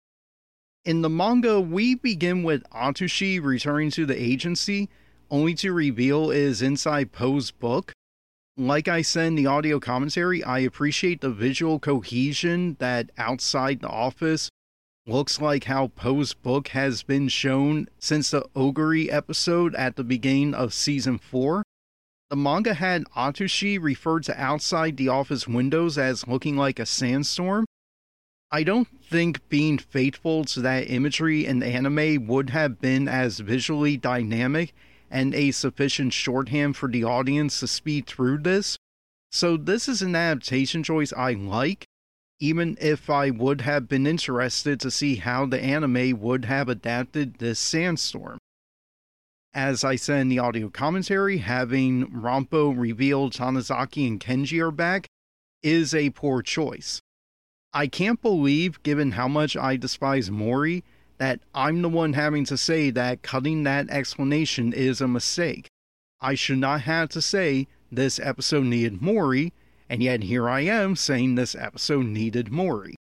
[0.83, 4.89] In the manga, we begin with Atsushi returning to the agency,
[5.29, 7.93] only to reveal it is inside Poe's book.
[8.57, 13.89] Like I said in the audio commentary, I appreciate the visual cohesion that outside the
[13.89, 14.49] office
[15.05, 20.53] looks like how Poe's book has been shown since the Oguri episode at the beginning
[20.53, 21.63] of season 4.
[22.29, 27.65] The manga had Atsushi referred to outside the office windows as looking like a sandstorm.
[28.51, 33.41] I don't think being faithful to that imagery in the anime would have been as
[33.41, 34.73] visually dynamic
[35.16, 38.78] and a sufficient shorthand for the audience to speed through this.
[39.32, 41.86] So, this is an adaptation choice I like,
[42.41, 47.36] even if I would have been interested to see how the anime would have adapted
[47.36, 48.39] this sandstorm.
[49.53, 55.07] As I said in the audio commentary, having Ranpo reveal Tanizaki and Kenji are back
[55.63, 56.99] is a poor choice.
[57.72, 60.84] I can't believe, given how much I despise Mori,
[61.18, 65.68] that I'm the one having to say that cutting that explanation is a mistake.
[66.22, 69.53] I should not have to say this episode needed Mori,
[69.89, 72.95] and yet here I am saying this episode needed Mori.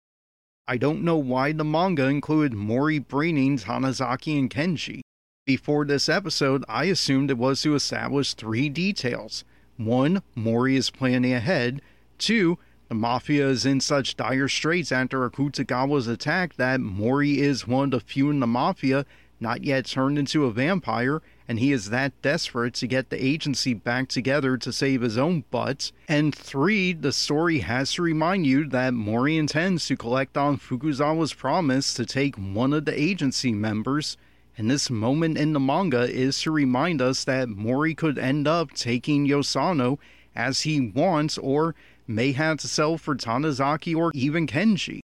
[0.68, 5.02] I don't know why the manga included Mori bringing Tanizaki and Kenji.
[5.46, 9.44] Before this episode, I assumed it was to establish three details.
[9.76, 11.82] One, Mori is planning ahead.
[12.18, 12.60] Two,
[12.94, 17.90] the Mafia is in such dire straits after Akutagawa's attack that Mori is one of
[17.90, 19.04] the few in the Mafia
[19.40, 23.74] not yet turned into a vampire and he is that desperate to get the agency
[23.74, 25.92] back together to save his own butt.
[26.08, 31.34] And three, the story has to remind you that Mori intends to collect on Fukuzawa's
[31.34, 34.18] promise to take one of the agency members.
[34.56, 38.72] And this moment in the manga is to remind us that Mori could end up
[38.74, 39.98] taking Yosano
[40.36, 41.76] as he wants or
[42.08, 45.00] may have to sell for Tanizaki or even Kenji.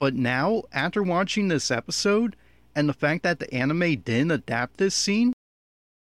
[0.00, 2.36] But now, after watching this episode,
[2.74, 5.32] and the fact that the anime didn't adapt this scene,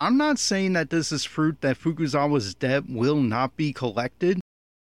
[0.01, 4.41] I'm not saying that this is fruit that Fukuzawa's debt will not be collected,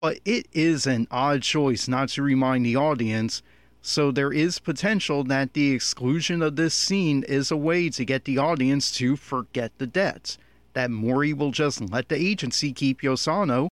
[0.02, 3.42] but it is an odd choice not to remind the audience,
[3.82, 8.26] so there is potential that the exclusion of this scene is a way to get
[8.26, 10.38] the audience to forget the debts,
[10.74, 13.70] that Mori will just let the agency keep Yosano,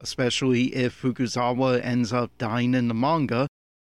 [0.00, 3.48] especially if Fukuzawa ends up dying in the manga,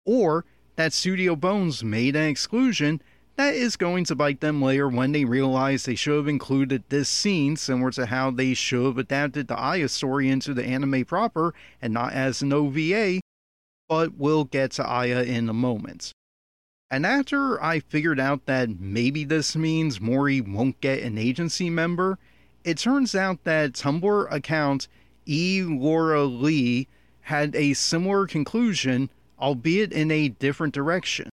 [0.04, 0.44] or
[0.76, 3.00] that Studio Bones made an exclusion
[3.36, 7.08] that is going to bite them later when they realize they should have included this
[7.08, 11.54] scene, similar to how they should have adapted the Aya story into the anime proper
[11.80, 13.20] and not as an OVA,
[13.88, 16.12] but we'll get to Aya in a moment.
[16.90, 22.18] And after I figured out that maybe this means Mori won't get an agency member,
[22.64, 24.88] it turns out that Tumblr account
[25.26, 25.62] E.
[25.62, 26.88] Laura Lee
[27.22, 31.30] had a similar conclusion, albeit in a different direction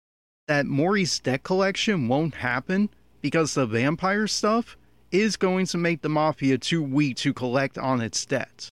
[0.49, 4.77] that Mori's debt collection won't happen because the vampire stuff
[5.11, 8.69] is going to make the Mafia too weak to collect on its debt.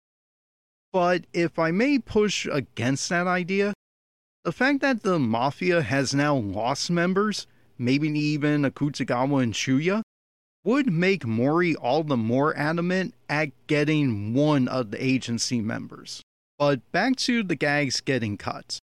[0.92, 3.74] But if I may push against that idea,
[4.44, 7.46] the fact that the Mafia has now lost members,
[7.78, 10.02] maybe even Akutagawa and Chuya,
[10.64, 16.22] would make Mori all the more adamant at getting one of the agency members.
[16.58, 18.80] But back to the gags getting cut.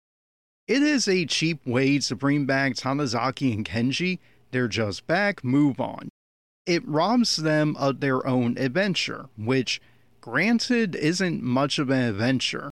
[0.67, 4.19] It is a cheap way to bring back Tanizaki and Kenji.
[4.51, 6.09] They're just back, move on.
[6.65, 9.79] It robs them of their own adventure, which,
[10.21, 12.71] granted, isn't much of an adventure.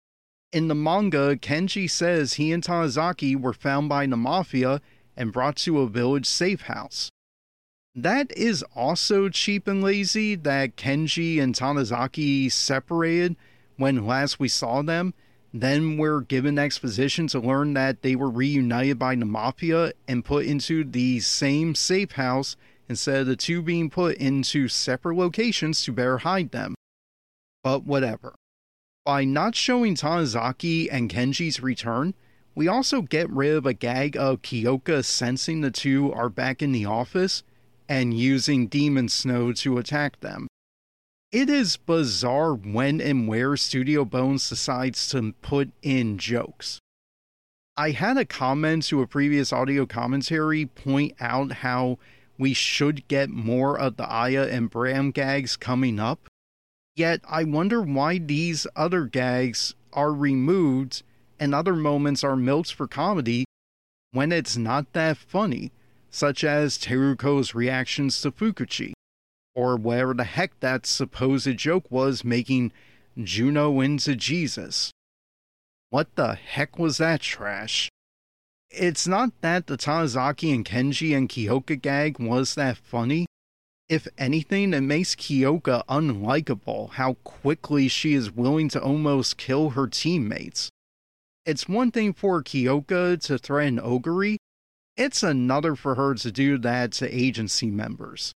[0.52, 4.82] In the manga, Kenji says he and Tanizaki were found by the Mafia
[5.18, 7.10] and brought to a village safe house.
[7.96, 13.36] That is also cheap and lazy that Kenji and Tanizaki separated
[13.78, 15.14] when last we saw them
[15.58, 20.46] then we're given exposition to learn that they were reunited by the Mafia and put
[20.46, 22.58] into the same safe house
[22.90, 26.76] instead of the two being put into separate locations to better hide them.
[27.64, 28.36] But whatever.
[29.06, 32.16] By not showing Tanizaki and Kenji's return,
[32.54, 36.74] we also get rid of a gag of Kyoka sensing the two are back in
[36.74, 37.44] the office
[37.88, 40.48] and using Demon Snow to attack them.
[41.32, 46.80] It is bizarre when and where Studio Bones decides to put in jokes.
[47.78, 52.00] I had a comment to a previous audio commentary point out how
[52.38, 56.28] we should get more of the Aya and Bram gags coming up.
[56.96, 61.04] Yet I wonder why these other gags are removed
[61.40, 63.44] and other moments are milked for comedy
[64.12, 65.74] when it's not that funny,
[66.16, 68.94] such as Teruko's reactions to Fukuchi
[69.54, 72.72] or whatever the heck that supposed joke was, making
[73.18, 74.92] Jouno into Jesus.
[75.90, 77.90] What the heck was that trash?
[78.70, 83.26] It's not that the Tanizaki and Kenji and Kyoka gag was that funny.
[83.90, 89.88] If anything, it makes Kyoka unlikable how quickly she is willing to almost kill her
[89.88, 90.70] teammates.
[91.46, 94.38] It's one thing for Kyoka to threaten Oguri,
[94.98, 98.34] it's another for her to do that to agency members.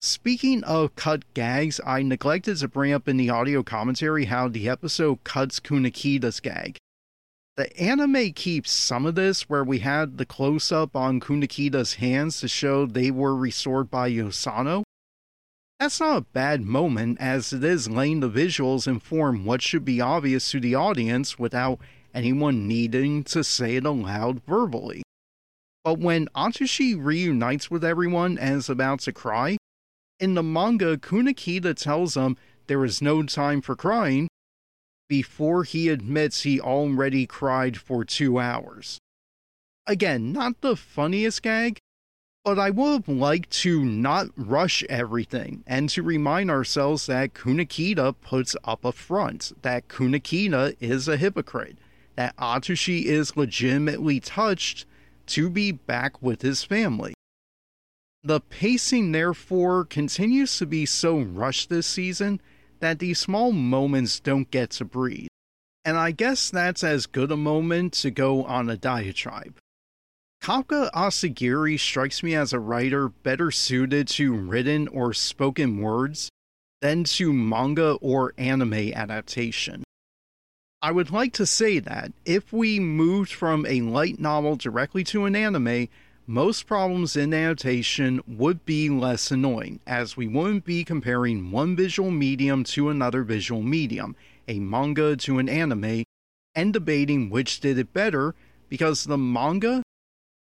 [0.00, 4.68] Speaking of cut gags, I neglected to bring up in the audio commentary how the
[4.68, 6.76] episode cuts Kunikida's gag.
[7.56, 12.40] The anime keeps some of this where we had the close up on Kunikida's hands
[12.40, 14.84] to show they were restored by Yosano.
[15.80, 20.02] That's not a bad moment as it is letting the visuals inform what should be
[20.02, 21.80] obvious to the audience without
[22.14, 25.02] anyone needing to say it aloud verbally.
[25.86, 29.56] But when Atsushi reunites with everyone and is about to cry,
[30.18, 34.26] in the manga, Kunikida tells him there is no time for crying
[35.08, 38.98] before he admits he already cried for two hours.
[39.86, 41.78] Again, not the funniest gag,
[42.44, 48.16] but I would have liked to not rush everything and to remind ourselves that Kunikida
[48.22, 51.78] puts up a front, that Kunikida is a hypocrite,
[52.16, 54.84] that Atsushi is legitimately touched
[55.28, 57.14] to be back with his family.
[58.22, 62.40] The pacing, therefore, continues to be so rushed this season
[62.80, 65.28] that these small moments don't get to breathe.
[65.84, 69.58] And I guess that's as good a moment to go on a diatribe.
[70.42, 76.28] Kafka Asagiri strikes me as a writer better suited to written or spoken words
[76.82, 79.82] than to manga or anime adaptation.
[80.86, 85.24] I would like to say that if we moved from a light novel directly to
[85.24, 85.88] an anime,
[86.28, 92.12] most problems in adaptation would be less annoying, as we wouldn't be comparing one visual
[92.12, 94.14] medium to another visual medium,
[94.46, 96.04] a manga to an anime,
[96.54, 98.36] and debating which did it better,
[98.68, 99.82] because the manga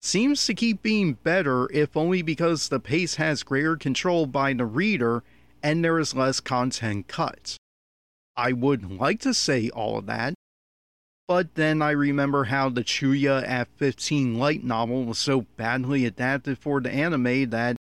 [0.00, 4.66] seems to keep being better if only because the pace has greater control by the
[4.66, 5.22] reader
[5.62, 7.56] and there is less content cut.
[8.36, 10.34] I would like to say all of that,
[11.28, 16.58] but then I remember how the Chuya at 15 light novel was so badly adapted
[16.58, 17.76] for the anime that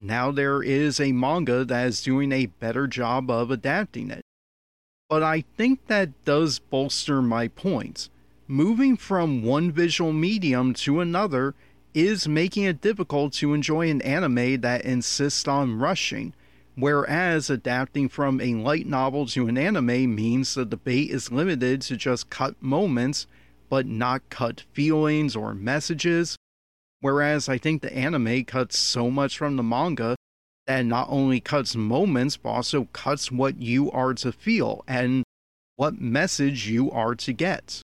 [0.00, 4.22] now there is a manga that is doing a better job of adapting it.
[5.08, 8.08] But I think that does bolster my point.
[8.46, 11.54] Moving from one visual medium to another
[11.94, 16.34] is making it difficult to enjoy an anime that insists on rushing
[16.76, 21.96] Whereas adapting from a light novel to an anime means the debate is limited to
[21.96, 23.28] just cut moments,
[23.68, 26.36] but not cut feelings or messages.
[27.00, 30.16] Whereas I think the anime cuts so much from the manga
[30.66, 35.22] that not only cuts moments, but also cuts what you are to feel and
[35.76, 37.82] what message you are to get.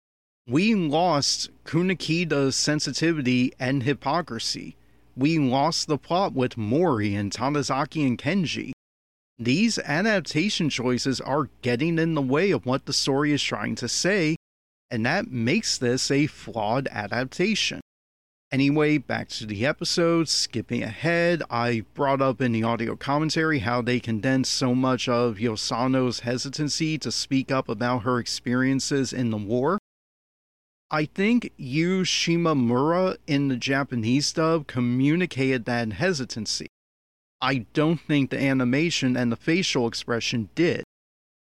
[0.47, 4.75] We lost Kunikida's sensitivity and hypocrisy.
[5.15, 8.71] We lost the plot with Mori and Tanizaki and Kenji
[9.39, 13.87] these adaptation choices are getting in the way of what the story is trying to
[13.87, 14.35] say,
[14.91, 17.79] and that makes this a flawed adaptation.
[18.51, 20.27] Anyway, back to the episode.
[20.27, 25.37] Skipping ahead, I brought up in the audio commentary how they condensed so much of
[25.37, 29.77] Yosano's hesitancy to speak up about her experiences in the war.
[30.91, 36.67] I think Yu Shimamura in the Japanese dub communicated that hesitancy.
[37.41, 40.83] I don't think the animation and the facial expression did.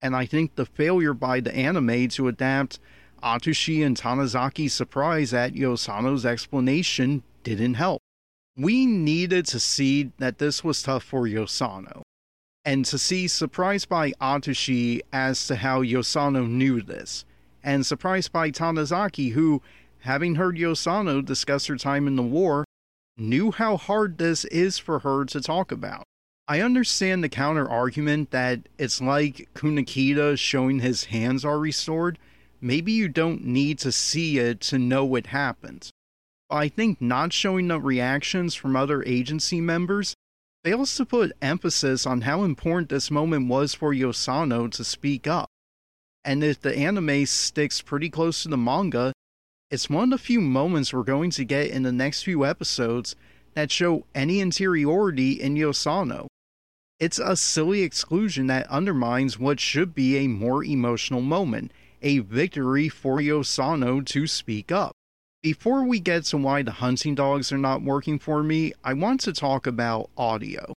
[0.01, 2.79] And I think the failure by the anime to adapt
[3.23, 8.01] Atsushi and Tanizaki's surprise at Yosano's explanation didn't help.
[8.57, 12.03] We needed to see that this was tough for Yosano,
[12.63, 17.25] and to see surprised by Atsushi as to how Yosano knew this,
[17.63, 19.61] and surprised by Tanizaki, who,
[19.99, 22.63] having heard Yosano discuss her time in the war,
[23.17, 26.03] knew how hard this is for her to talk about.
[26.47, 32.19] I understand the counter argument that it's like Kunikida showing his hands are restored.
[32.61, 35.89] Maybe you don't need to see it to know it happened.
[36.49, 40.13] I think not showing the reactions from other agency members
[40.63, 45.49] fails to put emphasis on how important this moment was for Yosano to speak up.
[46.23, 49.13] And if the anime sticks pretty close to the manga,
[49.71, 53.15] it's one of the few moments we're going to get in the next few episodes
[53.55, 56.27] that show any interiority in Yosano.
[56.99, 62.89] It's a silly exclusion that undermines what should be a more emotional moment, a victory
[62.89, 64.93] for Yosano to speak up.
[65.41, 69.19] Before we get to why the hunting dogs are not working for me, I want
[69.21, 70.73] to talk about audio.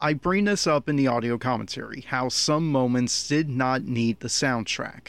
[0.00, 4.28] I bring this up in the audio commentary how some moments did not need the
[4.28, 5.08] soundtrack.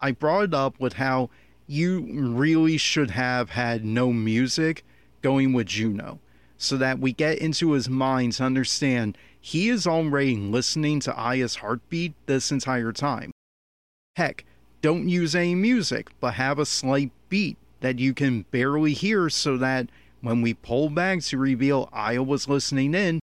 [0.00, 1.30] I brought it up with how
[1.70, 4.84] you really should have had no music
[5.22, 6.18] going with Jouno
[6.58, 11.56] so that we get into his mind to understand he is already listening to Aya's
[11.56, 13.30] heartbeat this entire time.
[14.16, 14.44] Heck,
[14.82, 19.56] don't use any music, but have a slight beat that you can barely hear so
[19.56, 19.88] that
[20.22, 23.20] when we pull back to reveal Aya was listening in,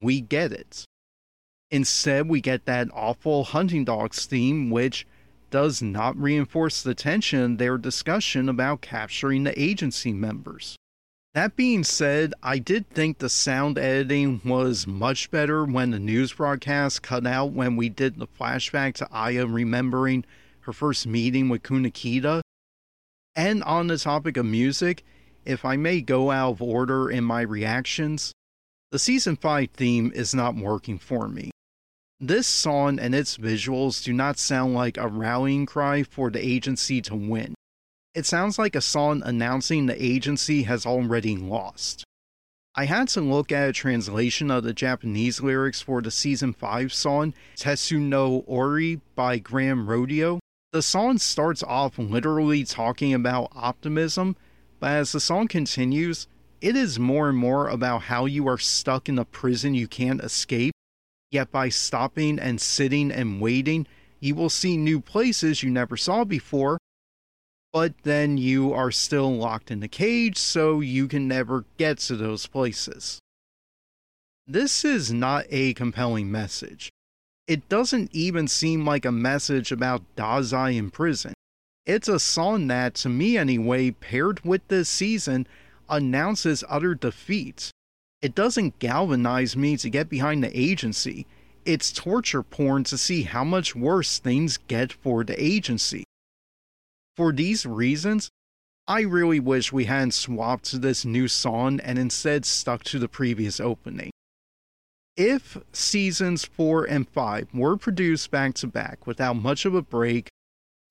[0.00, 0.84] we get it.
[1.72, 5.06] Instead, we get that awful hunting dogs theme, which
[5.50, 10.76] does not reinforce the tension their discussion about capturing the agency members.
[11.34, 16.32] That being said, I did think the sound editing was much better when the news
[16.32, 20.24] broadcast cut out when we did the flashback to Aya remembering
[20.60, 22.40] her first meeting with Kunikida.
[23.36, 25.04] And on the topic of music,
[25.44, 28.32] if I may go out of order in my reactions,
[28.90, 31.52] the season 5 theme is not working for me.
[32.22, 37.00] This song and its visuals do not sound like a rallying cry for the agency
[37.00, 37.54] to win.
[38.14, 42.04] It sounds like a song announcing the agency has already lost.
[42.74, 46.92] I had to look at a translation of the Japanese lyrics for the season 5
[46.92, 50.40] song Tetsu no Ori by GRANRODEO.
[50.72, 54.36] The song starts off literally talking about optimism,
[54.78, 56.28] but as the song continues,
[56.60, 60.20] it is more and more about how you are stuck in a prison you can't
[60.20, 60.74] escape
[61.30, 63.86] Yet by stopping and sitting and waiting,
[64.18, 66.78] you will see new places you never saw before.
[67.72, 72.16] but then you are still locked in the cage, so you can never get to
[72.16, 73.20] those places.
[74.46, 76.90] This is not a compelling message.
[77.46, 81.34] It doesn't even seem like a message about Dazai in prison.
[81.86, 85.46] It's a song that, to me anyway, paired with this season,
[85.88, 87.70] announces utter defeat.
[88.22, 91.26] It doesn't galvanize me to get behind the agency.
[91.64, 96.04] It's torture porn to see how much worse things get for the agency.
[97.16, 98.30] For these reasons,
[98.86, 103.58] I really wish we hadn't swapped this new song and instead stuck to the previous
[103.60, 104.10] opening.
[105.16, 110.28] If seasons 4 and 5 were produced back to back without much of a break,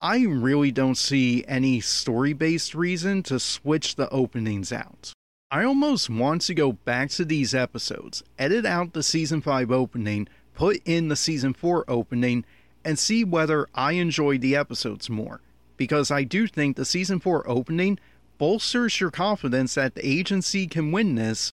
[0.00, 5.12] I really don't see any story based reason to switch the openings out.
[5.52, 10.28] I almost want to go back to these episodes, edit out the season 5 opening,
[10.54, 12.44] put in the season 4 opening,
[12.84, 15.40] and see whether I enjoy the episodes more.
[15.76, 17.98] Because I do think the season 4 opening
[18.38, 21.50] bolsters your confidence that the agency can win this,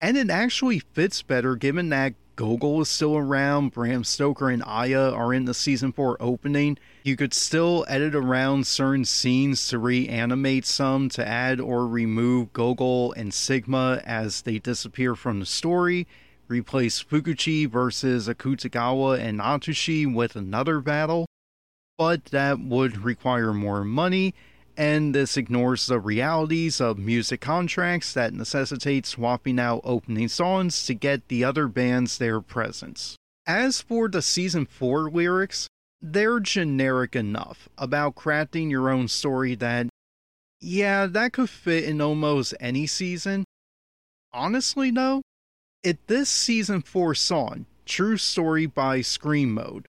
[0.00, 5.10] and it actually fits better given that Gogol is still around, Bram Stoker and Aya
[5.10, 6.78] are in the season 4 opening.
[7.02, 13.12] You could still edit around certain scenes to reanimate some to add or remove Gogol
[13.14, 16.06] and Sigma as they disappear from the story.
[16.46, 21.26] Replace Fukuchi versus Akutagawa and Atsushi with another battle.
[21.96, 24.32] But that would require more money
[24.78, 30.94] and this ignores the realities of music contracts that necessitate swapping out opening songs to
[30.94, 33.16] get the other bands their presence.
[33.44, 35.66] As for the season 4 lyrics,
[36.00, 39.88] they're generic enough about crafting your own story that,
[40.60, 43.44] yeah, that could fit in almost any season.
[44.32, 45.22] Honestly, though,
[45.82, 49.86] if this season 4 song, True Story by SCREEN mode,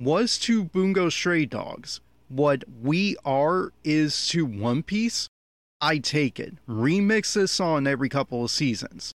[0.00, 2.00] was to Bungo Stray Dogs,
[2.34, 5.28] what we are is to One Piece,
[5.80, 6.54] I take it.
[6.68, 9.12] Remix this song every couple of seasons.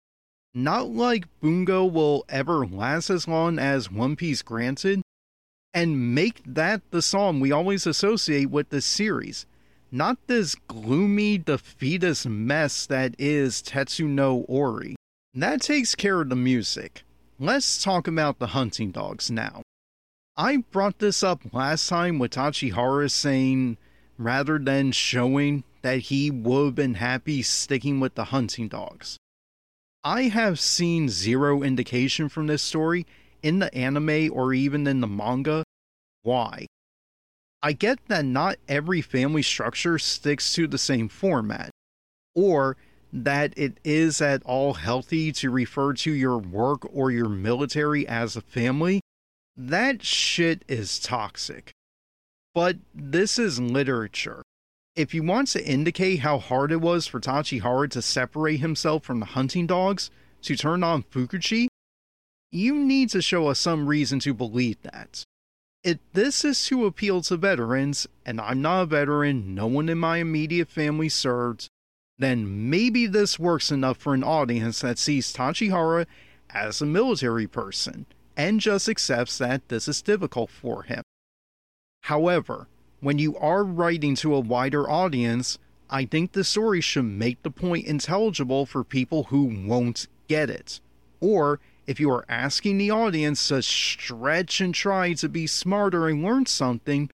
[0.53, 5.01] Not like Bungo will ever last as long as One Piece granted,
[5.73, 9.45] and make that the song we always associate with the series.
[9.91, 14.95] Not this gloomy, defeatist mess that is Tetsu no Ori.
[15.33, 17.03] That takes care of the music.
[17.39, 19.61] Let's talk about the hunting dogs now.
[20.37, 23.77] I brought this up last time with Tachihara saying
[24.17, 29.17] rather than showing that he would have been happy sticking with the hunting dogs.
[30.03, 33.05] I have seen zero indication from this story
[33.43, 35.63] in the anime or even in the manga
[36.23, 36.65] why.
[37.63, 41.71] I get that not every family structure sticks to the same format,
[42.35, 42.75] or
[43.13, 48.35] that it is at all healthy to refer to your work or your military as
[48.35, 48.99] a family
[49.57, 51.71] that shit is toxic.
[52.53, 54.41] But this is literature.
[54.95, 59.19] If you want to indicate how hard it was for Tachihara to separate himself from
[59.19, 60.09] the hunting dogs
[60.43, 61.67] to turn on Fukuchi,
[62.51, 65.23] you need to show us some reason to believe that.
[65.83, 69.97] If this is to appeal to veterans, and I'm not a veteran, no one in
[69.97, 71.67] my immediate family served,
[72.17, 76.07] then maybe this works enough for an audience that sees Tachihara
[76.49, 78.05] as a military person
[78.37, 81.03] and just accepts that this is difficult for him.
[82.03, 82.67] However,
[82.99, 85.57] when you are writing to a wider audience,
[85.89, 90.79] I think the story should make the point intelligible for people who won't get it.
[91.21, 96.23] Or if you are asking the audience to stretch and try to be smarter and
[96.23, 97.09] learn something,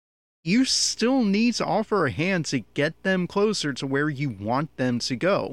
[0.44, 4.76] you still need to offer a hand to get them closer to where you want
[4.76, 5.52] them to go.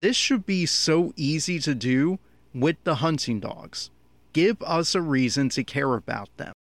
[0.00, 2.18] This should be so easy to do
[2.52, 3.90] with the hunting dogs
[4.34, 6.52] give us a reason to care about them.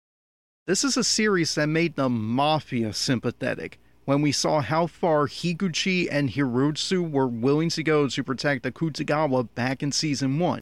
[0.65, 6.07] This is a series that made the Mafia sympathetic when we saw how far Higuchi
[6.09, 10.61] and Hirotsu were willing to go to protect Akutagawa back in season 1.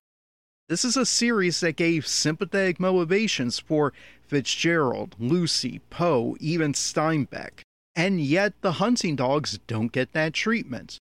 [0.69, 3.93] This is a series that gave sympathetic motivations for
[4.25, 7.61] Fitzgerald, Lucy, Poe, even Steinbeck.
[7.95, 10.97] And yet the hunting dogs don't get that treatment.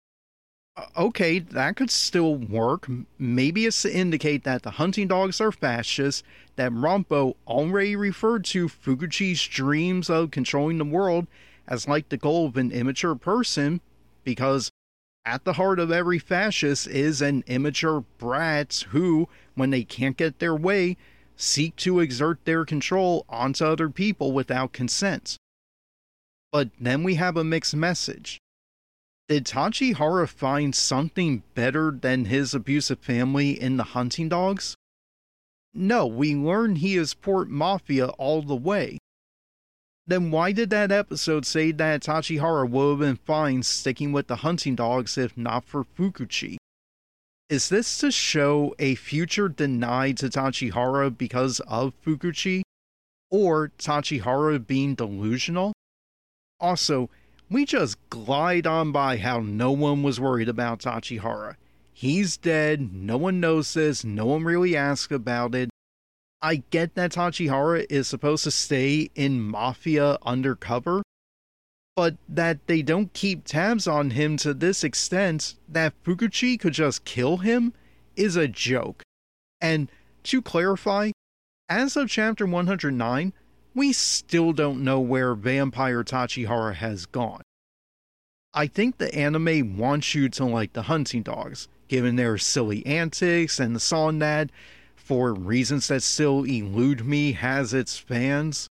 [0.78, 2.88] Uh, okay, that could still work.
[3.18, 6.22] Maybe it's to indicate that the hunting dogs are fascists,
[6.58, 11.28] that Ranpo already referred to Fukuchi's dreams of controlling the world
[11.68, 13.80] as like the goal of an immature person,
[14.24, 14.70] because
[15.26, 20.40] at the heart of every fascist is an immature brat who, when they can't get
[20.40, 20.98] their way,
[21.38, 25.38] seek to exert their control onto other people without consent.
[26.52, 28.40] But then we have a mixed message
[29.28, 34.76] did Tachihara find something better than his abusive family in the hunting dogs?
[35.74, 38.98] No, we learn he is Port Mafia all the way.
[40.08, 44.38] then why did that episode say that Tachihara would have been fine sticking with the
[44.38, 46.58] hunting dogs if not for Fukuchi?
[47.50, 52.62] Is this to show a future denied to Tachihara because of Fukuchi?
[53.32, 55.74] Or Tachihara being delusional?
[56.60, 57.10] Also,
[57.50, 61.56] we just glide on by how no one was worried about Tachihara.
[61.94, 65.70] He's dead, no one knows this, no one really asks about it,
[66.46, 71.02] I get that Tachihara is supposed to stay in Mafia undercover,
[71.96, 77.04] but that they don't keep tabs on him to this extent that Fukuchi could just
[77.04, 77.74] kill him
[78.16, 79.02] is a joke.
[79.60, 79.90] And
[80.26, 81.12] to clarify,
[81.68, 83.34] as of chapter 109,
[83.76, 87.42] we still don't know where Vampire Tachihara has gone.
[88.54, 93.60] I think the anime wants you to like the hunting dogs, given their silly antics
[93.60, 94.50] and the song that
[95.06, 98.68] for reasons that still elude me, has its fans.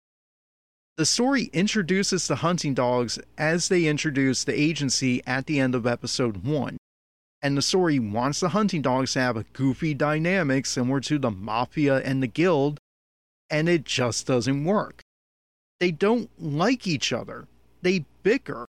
[0.97, 5.87] The story introduces the hunting dogs as they introduce the agency at the end of
[5.87, 6.75] episode 1.
[7.41, 11.31] And the story wants the hunting dogs to have a goofy dynamic similar to the
[11.31, 12.79] Mafia and the Guild,
[13.49, 15.01] and it just doesn't work.
[15.79, 17.47] They don't like each other,
[17.81, 18.65] they bicker.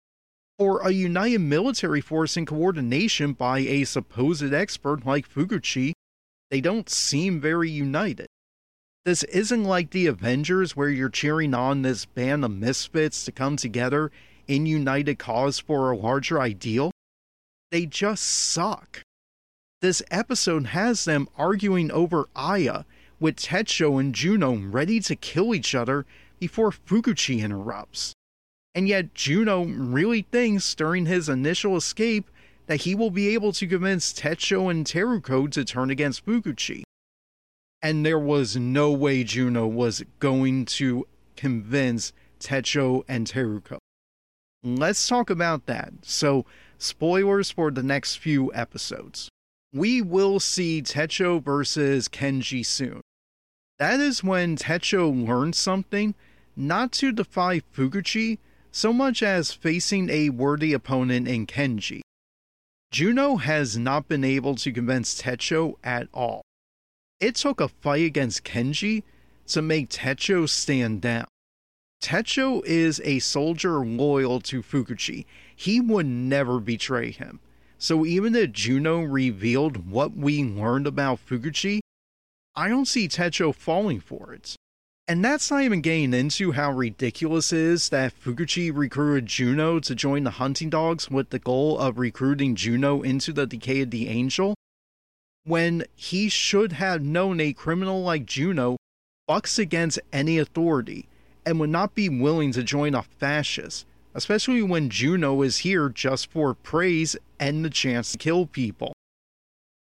[0.60, 5.94] For a united military force in coordination by a supposed expert like Fukuchi,
[6.52, 8.28] they don't seem very united.
[9.04, 13.58] This isn't like the Avengers where you're cheering on this band of misfits to come
[13.58, 14.12] together
[14.48, 16.92] in united cause for a larger ideal.
[17.72, 19.02] They just suck.
[19.82, 22.84] This episode has them arguing over Aya,
[23.22, 26.06] with Techo and Jouno ready to kill each other
[26.40, 28.14] before Fukuchi interrupts.
[28.74, 32.30] And yet, Jouno really thinks during his initial escape
[32.66, 36.82] that he will be able to convince Techo and Teruko to turn against Fukuchi.
[37.82, 43.78] And there was no way Jouno was going to convince Techo and Teruko.
[44.64, 45.94] Let's talk about that.
[46.02, 46.46] So,
[46.80, 49.30] spoilers for the next few episodes.
[49.74, 53.02] We will see Techo versus Kenji soon.
[53.82, 56.14] That is when Techo learns something,
[56.56, 58.38] not to defy Fukuchi,
[58.72, 62.02] so much as facing a worthy opponent in Kenji.
[62.94, 66.44] Jouno has not been able to convince Techo at all.
[67.20, 69.02] It took a fight against Kenji
[69.48, 71.26] to make Techo stand down.
[72.04, 75.26] Techo is a soldier loyal to Fukuchi.
[75.56, 77.40] He would never betray him.
[77.80, 81.80] So even if Jouno revealed what we learned about Fukuchi,
[82.56, 84.56] I don't see Techo falling for it.
[85.08, 89.96] And that's not even getting into how ridiculous it is that Fukuchi recruited Jouno to
[89.96, 94.08] join the hunting dogs with the goal of recruiting Jouno into the Decay of the
[94.08, 94.54] Angel,
[95.44, 98.78] when he should have known a criminal like Jouno
[99.28, 101.08] bucks against any authority
[101.46, 106.30] and would not be willing to join a fascist, especially when Jouno is here just
[106.30, 108.94] for praise and the chance to kill people.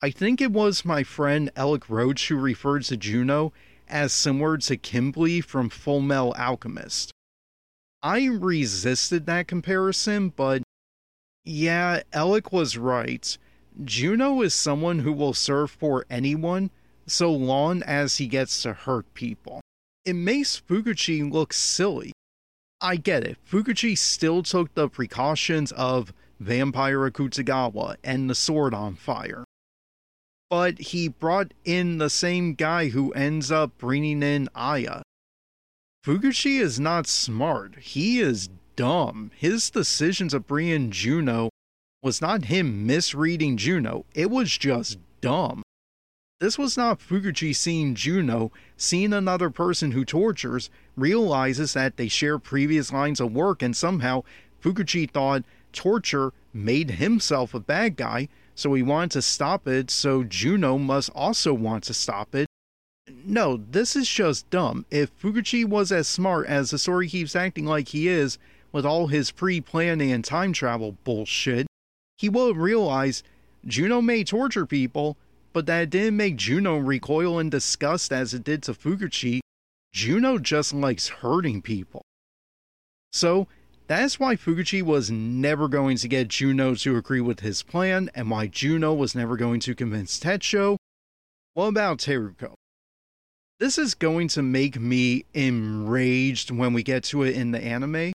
[0.01, 3.51] I think it was my friend Ellak Roach who referred to Jouno
[3.89, 7.11] as similar to Kimblee from Full Metal Alchemist.
[8.01, 10.63] I resisted that comparison, but
[11.43, 13.37] yeah, Alec was right.
[13.83, 16.69] Jouno is someone who will serve for anyone
[17.05, 19.59] so long as he gets to hurt people.
[20.05, 22.13] It makes Fukuchi look silly.
[22.79, 28.95] I get it, Fukuchi still took the precautions of Vampire Akutagawa and the sword on
[28.95, 29.43] fire
[30.49, 35.01] but he brought in the same guy who ends up bringing in Aya.
[36.05, 37.77] Fukuchi is not smart.
[37.79, 39.31] He is dumb.
[39.35, 41.49] His decision to bring in Jouno
[42.01, 45.61] was not him misreading Jouno, it was just dumb.
[46.39, 52.39] This was not Fukuchi seeing Jouno, seeing another person who tortures, realizes that they share
[52.39, 54.23] previous lines of work, and somehow
[54.63, 55.43] Fukuchi thought
[55.73, 58.29] torture made himself a bad guy,
[58.59, 62.45] so he wanted to stop it, so Jouno must also want to stop it.
[63.25, 64.85] No, this is just dumb.
[64.91, 68.37] If Fukuchi was as smart as the story keeps acting like he is,
[68.73, 71.67] with all his pre planning and time travel bullshit,
[72.17, 73.23] he would realize
[73.65, 75.15] Jouno may torture people,
[75.53, 79.39] but that didn't make Jouno recoil in disgust as it did to Fukuchi.
[79.95, 82.01] Jouno just likes hurting people.
[83.13, 83.47] So,
[83.89, 88.29] that's why Fukuchi was never going to get Jouno to agree with his plan, and
[88.29, 90.77] why Jouno was never going to convince Tetsuo.
[91.55, 92.53] What about Teruko?
[93.59, 98.13] This is going to make me enraged when we get to it in the anime,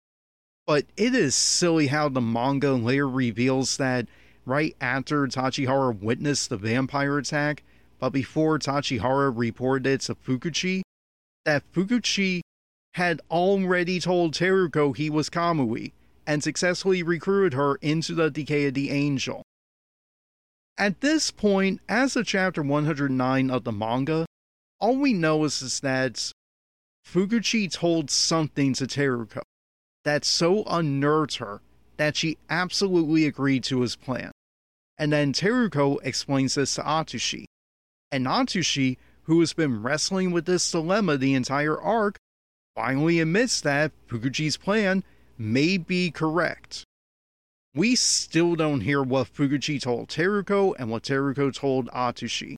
[0.68, 4.08] but it is silly how the manga later reveals that
[4.46, 7.64] right after Tachihara witnessed the vampire attack,
[8.00, 10.84] but before Tachihara reported it to Fukuchi,
[11.46, 12.42] that Fukuchi
[12.94, 15.92] had already told Teruko he was Kamui
[16.26, 19.44] and successfully recruited her into the Decay of the Angel.
[20.78, 24.26] At this point, as of chapter 109 of the manga,
[24.80, 26.32] all we know is, that
[27.06, 29.42] Fukuchi told something to Teruko
[30.04, 31.62] that so unnerved her
[31.98, 34.32] that she absolutely agreed to his plan.
[34.98, 37.46] And then Teruko explains this to Atsushi.
[38.12, 42.18] And Atsushi, who has been wrestling with this dilemma the entire arc,
[42.76, 45.04] finally admits that Fukuchi's plan
[45.38, 46.84] may be correct.
[47.76, 52.56] We still don't hear what Fukuchi told Teruko and what Teruko told Atsushi.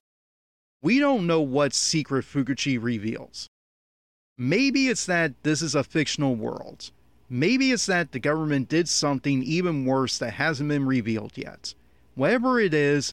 [0.82, 3.48] We don't know what secret Fukuchi reveals.
[4.38, 6.90] Maybe it's that this is a fictional world.
[7.30, 11.74] Maybe it's that the government did something even worse that hasn't been revealed yet.
[12.14, 13.12] Whatever it is,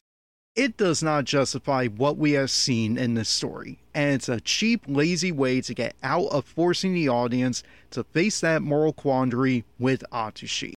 [0.54, 4.84] it does not justify what we have seen in this story, and it's a cheap,
[4.86, 10.02] lazy way to get out of forcing the audience to face that moral quandary with
[10.12, 10.74] Atsushi.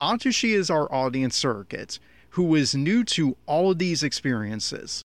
[0.00, 1.98] Atsushi is our audience surrogate,
[2.30, 5.02] who is new to all of these experiences.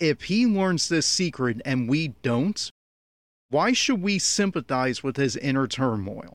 [0.00, 2.70] If he learns this secret and we don't,
[3.50, 6.32] why should we sympathize with his inner turmoil?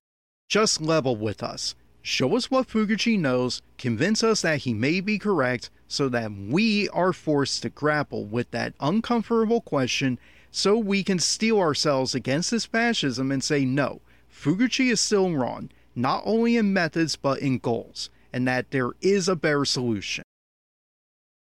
[0.48, 1.74] Just level with us.
[2.08, 6.88] Show us what Fukuchi knows, convince us that he may be correct, so that we
[6.88, 10.18] are forced to grapple with that uncomfortable question
[10.50, 14.00] so we can steel ourselves against this fascism and say no,
[14.32, 19.28] Fukuchi is still wrong, not only in methods but in goals, and that there is
[19.28, 20.24] a better solution.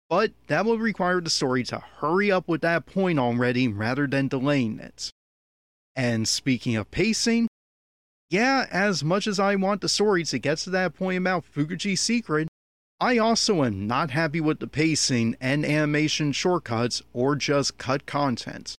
[0.10, 4.30] But that will require the story to hurry up with that point already rather than
[4.30, 5.12] delaying it.
[5.96, 7.50] And speaking of pacing,
[8.30, 12.02] yeah, as much as I want the story to get to that point about Fukuchi's
[12.02, 12.48] secret,
[13.00, 18.76] I also am not happy with the pacing and animation shortcuts or just cut content.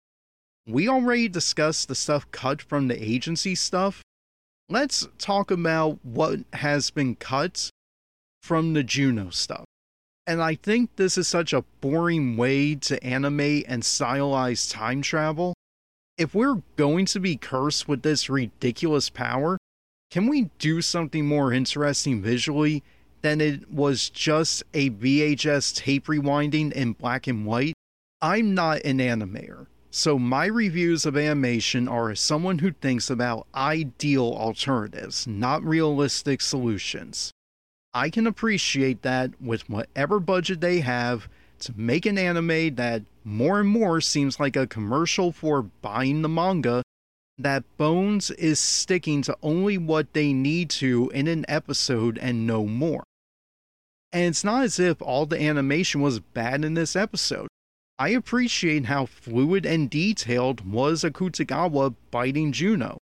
[0.68, 4.04] We already discussed the stuff cut from the agency stuff.
[4.70, 7.70] Let's talk about what has been cut
[8.44, 9.66] from the Jouno stuff.
[10.28, 15.56] And I think this is such a boring way to animate and stylize time travel
[16.20, 19.58] if we're going to be cursed with this ridiculous power,
[20.12, 22.84] can we do something more interesting visually
[23.22, 27.74] than it was just a VHS tape rewinding in black and white?
[28.22, 33.48] I'm not an animator, so my reviews of animation are as someone who thinks about
[33.56, 37.32] ideal alternatives, not realistic solutions.
[37.94, 41.30] I can appreciate that with whatever budget they have,
[41.62, 46.30] to make an anime that more and more seems like a commercial for buying the
[46.30, 46.84] manga,
[47.38, 52.66] that Bones is sticking to only what they need to in an episode and no
[52.66, 53.04] more.
[54.12, 57.48] And it's not as if all the animation was bad in this episode.
[57.98, 62.98] I appreciate how fluid and detailed was Akutagawa biting Jouno.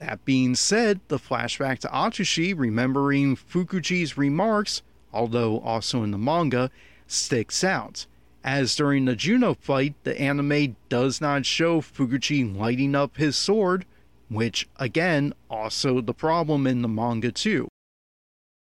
[0.00, 4.82] That being said, the flashback to Atsushi remembering Fukuchi's remarks,
[5.12, 6.70] although also in the manga,
[7.06, 8.06] sticks out,
[8.42, 13.86] as during the Jouno fight, the anime does not show Fukuchi lighting up his sword,
[14.28, 17.68] which, again, also the problem in the manga too.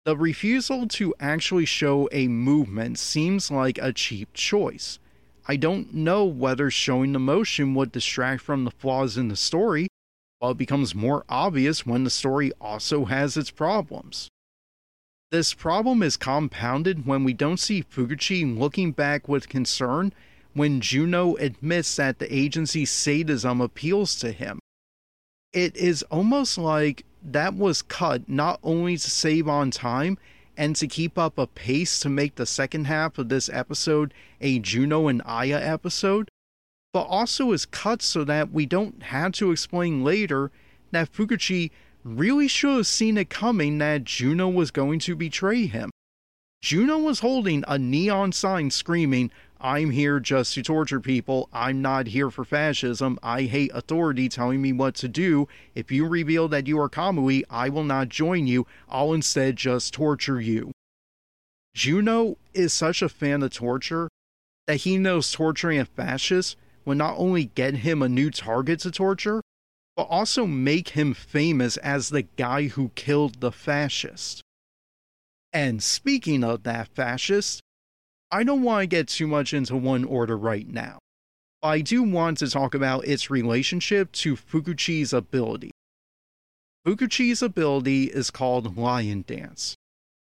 [0.04, 4.98] The refusal to actually show a movement seems like a cheap choice.
[5.46, 9.88] I don't know whether showing the motion would distract from the flaws in the story,
[10.40, 14.28] but it becomes more obvious when the story also has its problems.
[15.30, 20.12] This problem is compounded when we don't see Fukuchi looking back with concern
[20.54, 24.58] when Jouno admits that the agency's sadism appeals to him.
[25.52, 30.18] It is almost like that was cut not only to save on time
[30.56, 34.58] and to keep up a pace to make the second half of this episode a
[34.58, 36.28] Jouno and Aya episode,
[36.92, 40.50] but also is cut so that we don't have to explain later
[40.90, 41.70] that Fukuchi
[42.04, 45.90] really should have seen it coming that Jouno was going to betray him.
[46.62, 49.30] Jouno was holding a neon sign screaming,
[49.62, 51.50] I'm here just to torture people.
[51.52, 53.18] I'm not here for fascism.
[53.22, 55.48] I hate authority telling me what to do.
[55.74, 58.66] If you reveal that you are Kamui, I will not join you.
[58.88, 60.72] I'll instead just torture you.
[61.76, 64.08] Jouno is such a fan of torture
[64.66, 68.90] that he knows torturing a fascist will not only get him a new target to
[68.90, 69.42] torture,
[69.96, 74.42] but also make him famous as the guy who killed the fascist.
[75.52, 77.60] And speaking of that fascist,
[78.30, 80.98] I don't want to get too much into one order right now.
[81.62, 85.72] I do want to talk about its relationship to Fukuchi's ability.
[86.86, 89.74] Fukuchi's ability is called Lion Dance.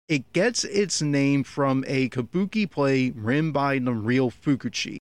[0.07, 4.97] It gets its name from a kabuki play written by the real Fukuchi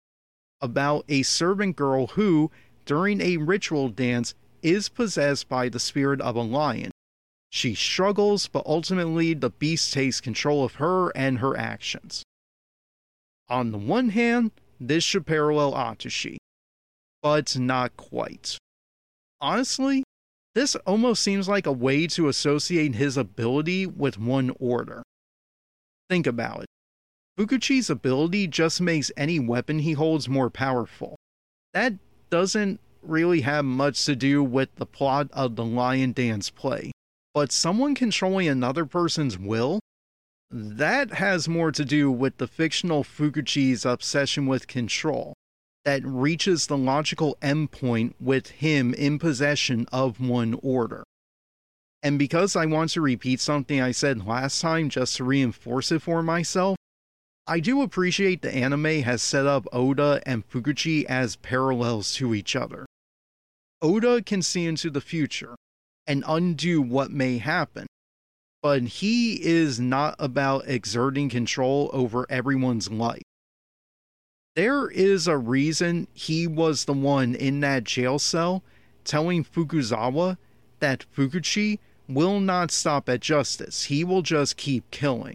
[0.62, 2.51] about a servant girl who,
[2.86, 6.91] during a ritual dance, is possessed by the spirit of a lion.
[7.49, 12.24] She struggles, but ultimately the beast takes control of her and her actions.
[13.47, 16.38] On the one hand, this should parallel Atsushi,
[17.24, 18.57] but not quite.
[19.41, 20.03] Honestly,
[20.55, 25.03] this almost seems like a way to associate his ability with one order.
[26.10, 26.68] Think about it.
[27.38, 31.16] Fukuchi's ability just makes any weapon he holds more powerful.
[31.74, 31.93] That
[32.30, 36.91] doesn't really have much to do with the plot of the Lion Dance play,
[37.34, 39.80] but someone controlling another person's will?
[40.52, 45.34] That has more to do with the fictional Fukuchi's obsession with control
[45.86, 51.04] that reaches the logical endpoint with him in possession of one order.
[52.02, 56.02] And because I want to repeat something I said last time just to reinforce it
[56.02, 56.78] for myself,
[57.50, 62.56] I do appreciate the anime has set up Oda and Fukuchi as parallels to each
[62.56, 62.86] other.
[63.82, 65.56] Oda can see into the future
[66.06, 67.88] and undo what may happen,
[68.62, 73.24] but he is not about exerting control over everyone's life.
[74.56, 78.62] There is a reason he was the one in that jail cell
[79.04, 80.38] telling Fukuzawa
[80.82, 83.86] that Fukuchi will not stop at justice.
[83.86, 85.34] He will just keep killing.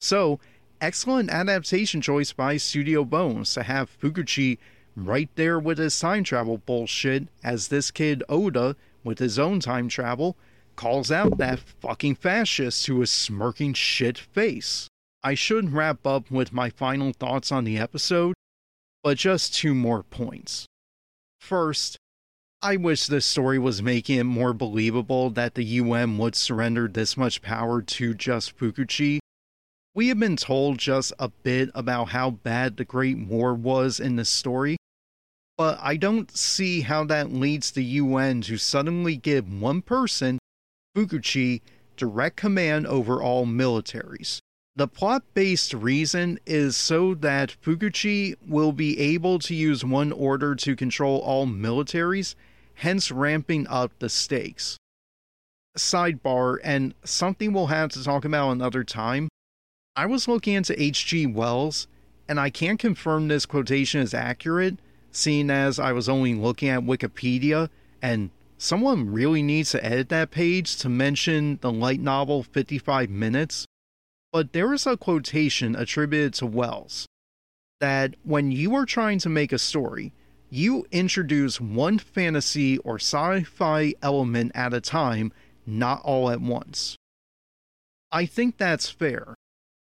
[0.00, 0.40] So,
[0.80, 4.58] excellent adaptation choice by Studio Bones to have Fukuchi
[4.94, 9.88] right there with his time travel bullshit as this kid Oda, with his own time
[9.88, 10.36] travel,
[10.74, 14.88] calls out that fucking fascist to his smirking shit face.
[15.22, 18.34] I should wrap up with my final thoughts on the episode,
[19.02, 20.66] but just two more points.
[21.40, 21.96] First,
[22.62, 27.16] I wish this story was making it more believable that the UM would surrender this
[27.16, 29.18] much power to just Fukuchi.
[29.96, 34.16] We have been told just a bit about how bad the Great War was in
[34.16, 34.76] this story,
[35.56, 40.38] but I don't see how that leads the UN to suddenly give one person,
[40.94, 41.62] Fukuchi,
[41.96, 44.38] direct command over all militaries.
[44.76, 50.54] The plot based reason is so that Fukuchi will be able to use one order
[50.56, 52.34] to control all militaries,
[52.74, 54.76] hence ramping up the stakes.
[55.78, 59.30] Sidebar, and something we'll have to talk about another time.
[59.98, 61.26] I was looking into H.G.
[61.28, 61.88] Wells,
[62.28, 64.78] and I can't confirm this quotation is accurate,
[65.10, 67.70] seeing as I was only looking at Wikipedia,
[68.02, 68.28] and
[68.58, 73.64] someone really needs to edit that page to mention the light novel 55 Minutes.
[74.34, 77.06] But there is a quotation attributed to Wells
[77.80, 80.12] that when you are trying to make a story,
[80.50, 85.32] you introduce one fantasy or sci fi element at a time,
[85.64, 86.96] not all at once.
[88.12, 89.34] I think that's fair.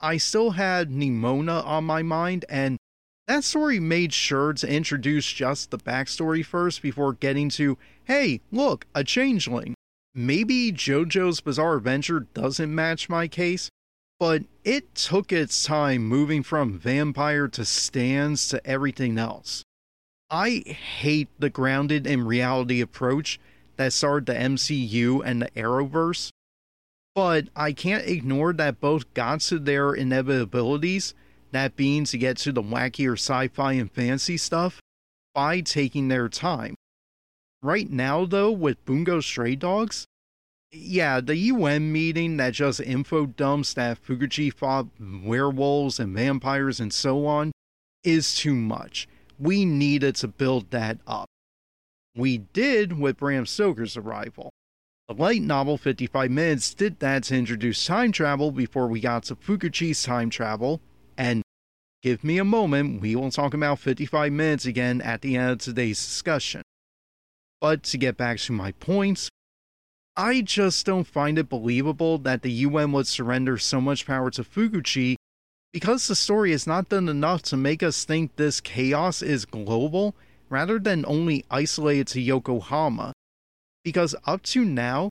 [0.05, 2.77] I still had Nimona on my mind, and
[3.25, 8.85] that story made sure to introduce just the backstory first before getting to, hey, look,
[8.93, 9.73] a changeling.
[10.13, 13.71] Maybe JoJo's Bizarre Adventure doesn't match my case,
[14.19, 19.63] but it took its time moving from vampire to stands to everything else.
[20.29, 20.59] I
[20.99, 23.39] hate the grounded in reality approach
[23.77, 26.29] that started the MCU and the Arrowverse,
[27.15, 31.13] but I can't ignore that both got to their inevitabilities
[31.51, 34.81] that being to get to the wackier sci fi and fantasy stuff
[35.33, 36.75] by taking their time.
[37.63, 40.05] Right now, though, with Bungo Stray Dogs,
[40.71, 46.93] yeah, the UN meeting that just info dumps that Fukuchi fought werewolves and vampires and
[46.93, 47.53] so on
[48.03, 49.07] is too much.
[49.39, 51.27] We needed to build that up.
[52.15, 54.51] We did with Bram Stoker's arrival.
[55.07, 59.35] The light novel 55 Minutes did that to introduce time travel before we got to
[59.35, 60.81] Fukuchi's time travel,
[61.17, 61.43] and
[62.05, 65.57] Give me a moment, we will talk about 55 minutes again at the end of
[65.57, 66.61] today's discussion.
[67.59, 69.27] But to get back to my points,
[70.15, 74.43] I just don't find it believable that the UN would surrender so much power to
[74.43, 75.15] Fukuchi
[75.73, 80.13] because the story has not done enough to make us think this chaos is global
[80.47, 83.13] rather than only isolated to Yokohama.
[83.85, 85.09] Because up to now,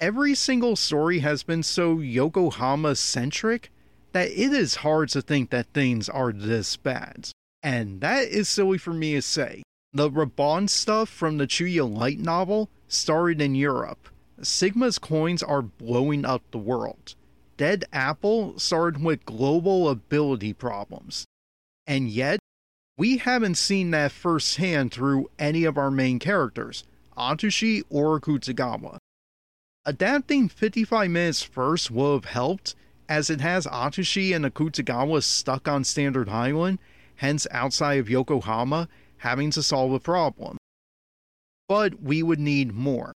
[0.00, 3.70] every single story has been so Yokohama centric
[4.12, 7.28] that it is hard to think that things are this bad.
[7.64, 9.64] And that is silly for me to say.
[9.92, 14.08] The Raban stuff from the Chuya Light novel started in Europe.
[14.40, 17.16] Sigma's coins are blowing up the world.
[17.56, 21.24] Dead Apple started with global ability problems.
[21.88, 22.38] And yet,
[22.96, 26.84] we haven't seen that firsthand through any of our main characters,
[27.16, 28.98] Atsushi or Akutagawa.
[29.84, 32.74] Adapting 55 minutes first would have helped
[33.08, 36.78] as it has Atsushi and Akutagawa stuck on Standard Island,
[37.16, 38.88] hence outside of Yokohama,
[39.18, 40.58] having to solve a problem.
[41.68, 43.12] but we would need more.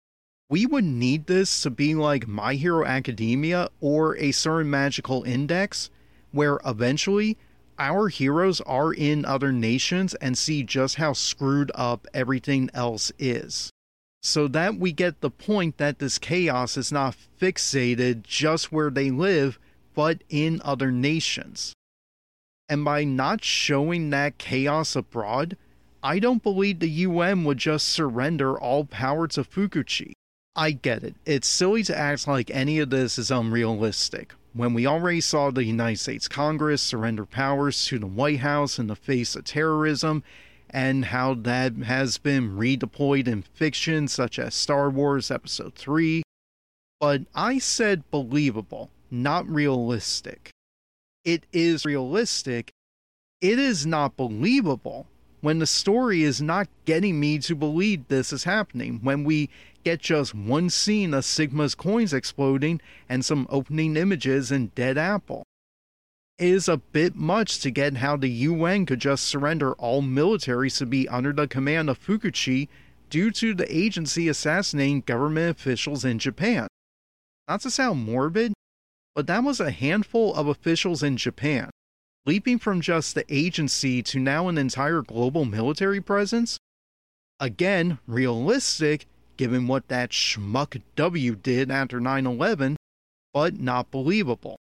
[0.48, 5.90] We would need this to be like My Hero Academia or a certain magical index,
[6.32, 7.38] where eventually
[7.78, 13.70] our heroes are in other nations and see just how screwed up everything else is.
[14.22, 19.10] So that we get the point that this chaos is not fixated just where they
[19.10, 19.58] live,
[19.94, 21.72] but in other nations.
[22.68, 25.56] And by not showing that chaos abroad,
[26.02, 30.12] I don't believe the UN would just surrender all power to Fukuchi.
[30.54, 31.14] I get it.
[31.24, 35.64] It's silly to act like any of this is unrealistic when we already saw the
[35.64, 40.24] United States Congress surrender powers to the White House in the face of terrorism,
[40.70, 46.22] and how that has been redeployed in fiction such as Star Wars Episode 3.
[47.00, 50.50] But I said believable, not realistic.
[51.24, 52.70] It is realistic,
[53.40, 55.06] it is not believable
[55.40, 59.48] when the story is not getting me to believe this is happening, when we
[59.84, 65.42] get just one scene of Sigma's coins exploding and some opening images in Dead Apple.
[66.40, 70.86] Is a bit much to get how the UN could just surrender all militaries to
[70.86, 72.68] be under the command of Fukuchi
[73.10, 76.66] due to the agency assassinating government officials in Japan.
[77.46, 78.54] Not to sound morbid,
[79.14, 81.68] but that was a handful of officials in Japan.
[82.24, 86.56] Leaping from just the agency to now an entire global military presence?
[87.38, 89.04] Again, realistic
[89.36, 92.76] given what that schmuck W did after 9 11,
[93.34, 94.56] but not believable.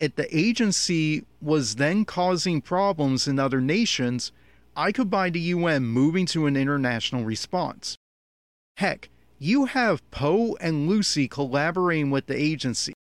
[0.00, 4.32] If the agency was then causing problems in other nations,
[4.76, 7.96] I could buy the UN moving to an international response.
[8.76, 9.08] Heck,
[9.38, 12.92] you have Poe and Lucy collaborating with the agency.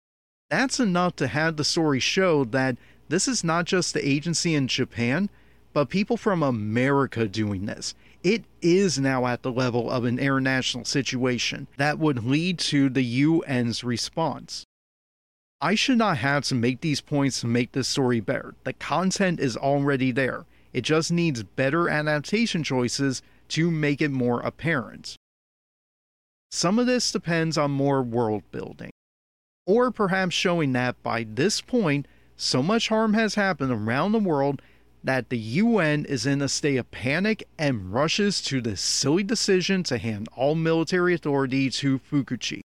[0.49, 2.77] That's enough to have the story show that
[3.09, 5.29] this is not just the agency in Japan,
[5.73, 10.85] but people from America doing this it is now at the level of an international
[10.85, 14.63] situation that would lead to the UN's response.
[15.63, 18.53] I should not have to make these points to make this story better.
[18.65, 20.43] The content is already there.
[20.73, 25.15] It just needs better adaptation choices to make it more apparent.
[26.51, 28.91] Some of this depends on more world building,
[29.65, 34.61] or perhaps showing that by this point, so much harm has happened around the world
[35.01, 39.81] that the UN is in a state of panic and rushes to the silly decision
[39.83, 42.63] to hand all military authority to Fukuchi.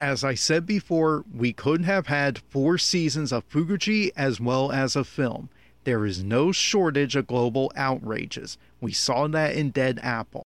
[0.00, 4.96] As I said before, we could have had four seasons of Fukuchi as well as
[4.96, 5.48] a film.
[5.84, 8.58] There is no shortage of global outrages.
[8.80, 10.42] We saw that in Dead Apple.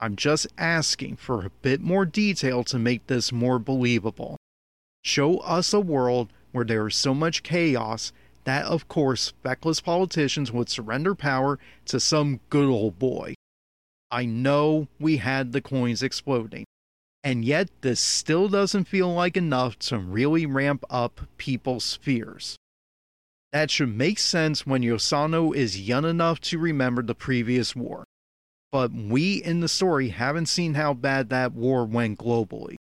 [0.00, 4.36] I'm just asking for a bit more detail to make this more believable.
[5.02, 8.12] Show us a world where there is so much chaos
[8.44, 13.34] that, of course, feckless politicians would surrender power to some good old boy.
[14.10, 16.64] I know we had the coins exploding,
[17.24, 22.56] and yet this still doesn't feel like enough to really ramp up people's fears.
[23.52, 28.04] That should make sense when Yosano is young enough to remember the previous war.
[28.70, 32.76] But we in the story haven't seen how bad that war went globally.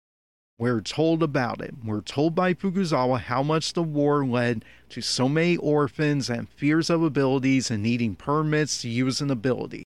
[0.59, 1.75] We're told about it.
[1.85, 6.89] We're told by Fukuzawa how much the war led to so many orphans and fears
[6.89, 9.85] of abilities and needing permits to use an ability.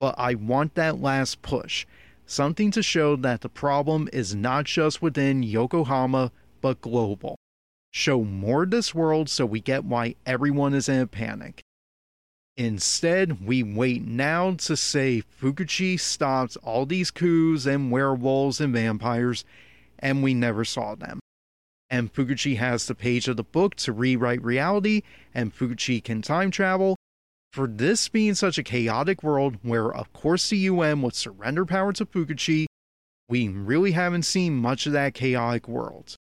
[0.00, 1.86] But I want that last push
[2.26, 7.36] something to show that the problem is not just within Yokohama, but global.
[7.92, 11.62] Show more of this world so we get why everyone is in a panic.
[12.56, 19.44] Instead, we wait now to say Fukuchi stopped all these coups and werewolves and vampires
[19.98, 21.20] and we never saw them.
[21.88, 26.50] And Fukuchi has the page of the book to rewrite reality, and Fukuchi can time
[26.50, 26.96] travel.
[27.56, 31.90] For this being such a chaotic world where, of course, the UN would surrender power
[31.94, 32.66] to Fukuchi,
[33.30, 36.16] we really haven't seen much of that chaotic world.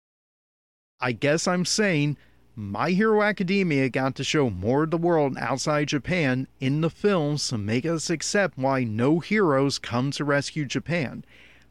[1.01, 2.16] I guess I'm saying
[2.57, 7.47] My Hero Academia got to show more of the world outside Japan in the films
[7.47, 11.24] to make us accept why no heroes come to rescue Japan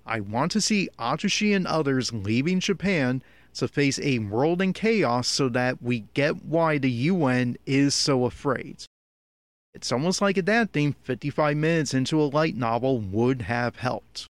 [0.06, 3.22] I want to see Atsushi and others leaving Japan
[3.56, 8.24] to face a world in chaos so that we get why the UN is so
[8.24, 8.86] afraid.
[9.74, 14.28] It's almost like adapting 55 minutes into a light novel would have helped.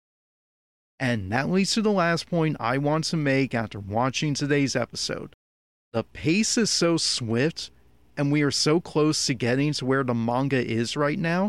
[1.01, 5.35] And that leads to the last point I want to make after watching today's episode.
[5.93, 7.71] The pace is so swift,
[8.17, 11.49] and we are so close to getting to where the manga is right now,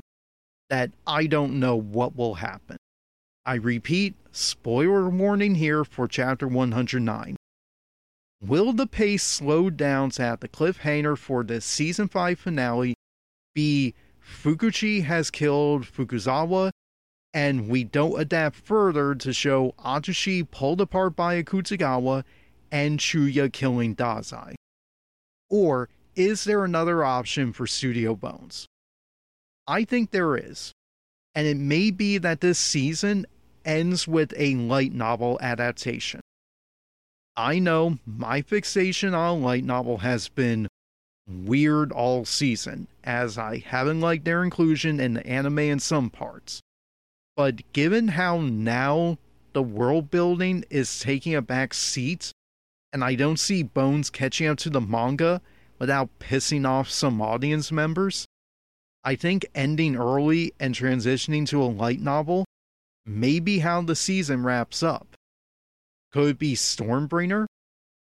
[0.70, 2.78] that I don't know what will happen.
[3.46, 7.36] I repeat, spoiler warning here for chapter 109.
[8.42, 12.96] Will the pace slow down at the cliffhanger for the season 5 finale
[13.54, 16.72] be Fukuchi has killed Fukuzawa
[17.34, 22.24] and we don't adapt further to show Atsushi pulled apart by Akutagawa
[22.72, 24.54] and Chuya killing Dazai?
[25.50, 28.68] Or is there another option for Studio Bones?
[29.68, 30.72] I think there is.
[31.36, 33.26] And it may be that this season
[33.66, 36.22] ends with a light novel adaptation.
[37.36, 40.68] I know my fixation on light novel has been
[41.28, 46.62] weird all season, as I haven't liked their inclusion in the anime in some parts.
[47.36, 49.18] But given how now
[49.54, 52.32] the world building is taking a back seat,
[52.92, 55.42] and I don't see Bones catching up to the manga
[55.80, 58.26] without pissing off some audience members,
[59.04, 62.46] I think ending early and transitioning to a light novel
[63.06, 65.08] may be how the season wraps up.
[66.12, 67.46] Could it be Stormbringer?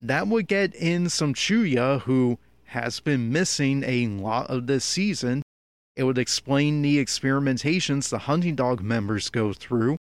[0.00, 2.38] That would get in some Chuya, who
[2.68, 5.42] has been missing a lot of this season.
[5.96, 9.96] It would explain the experimentations the hunting dog members go through.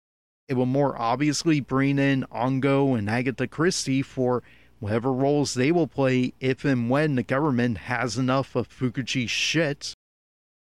[0.48, 4.42] It will more obviously bring in Ango and Agatha Christie for
[4.80, 9.94] whatever roles they will play if and when the government has enough of Fukuchi's shit.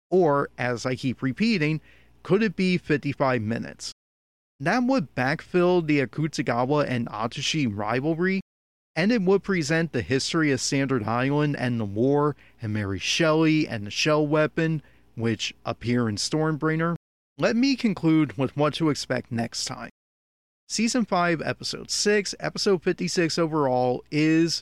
[0.10, 1.82] Or, as I keep repeating,
[2.24, 3.92] could it be 55 minutes?
[4.62, 8.40] That would backfill the Akutagawa and Atsushi rivalry,
[8.98, 13.68] and it would present the history of Standard Island and the war, and Mary Shelley
[13.68, 14.82] and the shell weapon,
[15.16, 16.96] which appear in Stormbringer.
[17.38, 19.92] Let me conclude with what to expect next time.
[20.68, 24.62] Season 5, Episode 6, Episode 56 overall, is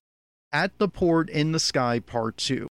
[0.51, 2.67] At the Port in the Sky Part 2.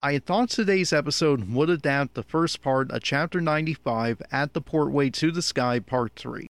[0.00, 4.62] I had thought today's episode would adapt the first part of Chapter 95 at the
[4.62, 6.46] Portway to the Sky Part 3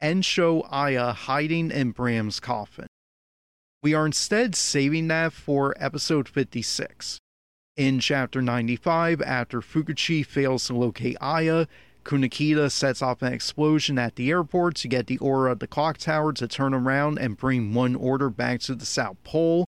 [0.00, 2.86] and show Aya hiding in Bram's coffin.
[3.82, 7.18] We are instead saving that for episode 56.
[7.76, 11.66] In Chapter 95, after Fukuchi fails to locate Aya,
[12.04, 15.98] Kunikida sets off an explosion at the airport to get the aura of the clock
[15.98, 19.66] tower to turn around and bring one order back to the South Pole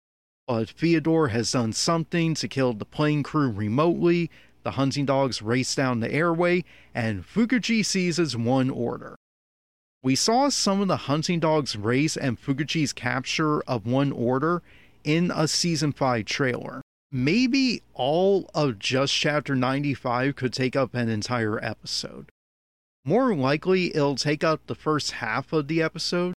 [0.46, 4.30] but Theodore has done something to kill the plane crew remotely.
[4.62, 6.64] The hunting dogs race down the airway,
[6.94, 9.16] and Fukuchi seizes one order.
[10.06, 14.62] We saw some of the hunting dogs race and Fukuchi's capture of one order
[15.02, 16.80] in a season 5 trailer.
[17.10, 22.30] Maybe all of just chapter 95 could take up an entire episode.
[23.04, 26.34] More likely, it'll take up the first half of the episode,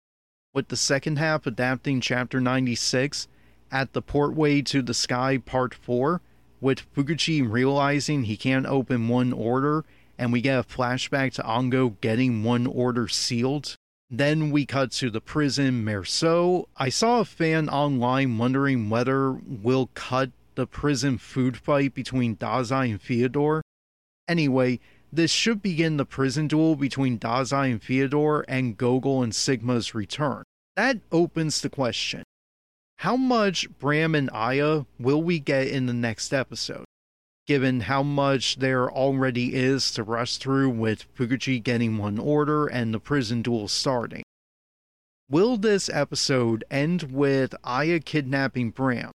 [0.52, 3.28] with the second half adapting chapter 96
[3.72, 6.22] at the Portway to the Sky Part 4,
[6.60, 9.86] with Fukuchi realizing he can't open one order,
[10.20, 13.76] and we get a flashback to Ango getting one order sealed.
[14.10, 16.66] Then we cut to the prison Meursault.
[16.76, 22.92] I saw a fan online wondering whether we'll cut the prison food fight between Dazai
[22.92, 23.62] and Theodore.
[24.28, 24.80] Anyway,
[25.12, 30.44] this should begin the prison duel between Dazai and Theodore and Gogol and Sigma's return.
[30.76, 32.24] That opens the question
[32.98, 36.84] how much Bram and Aya will we get in the next episode?
[37.50, 42.94] Given how much there already is to rush through with Fukuchi getting one order and
[42.94, 44.22] the prison duel starting.
[45.32, 49.10] Will this episode end with Aya kidnapping Bram?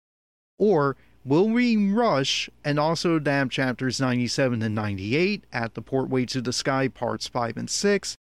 [0.57, 0.95] Or
[1.25, 6.53] will we rush and also adapt chapters 97 and 98 at the Portway to the
[6.53, 8.15] Sky parts 5 and 6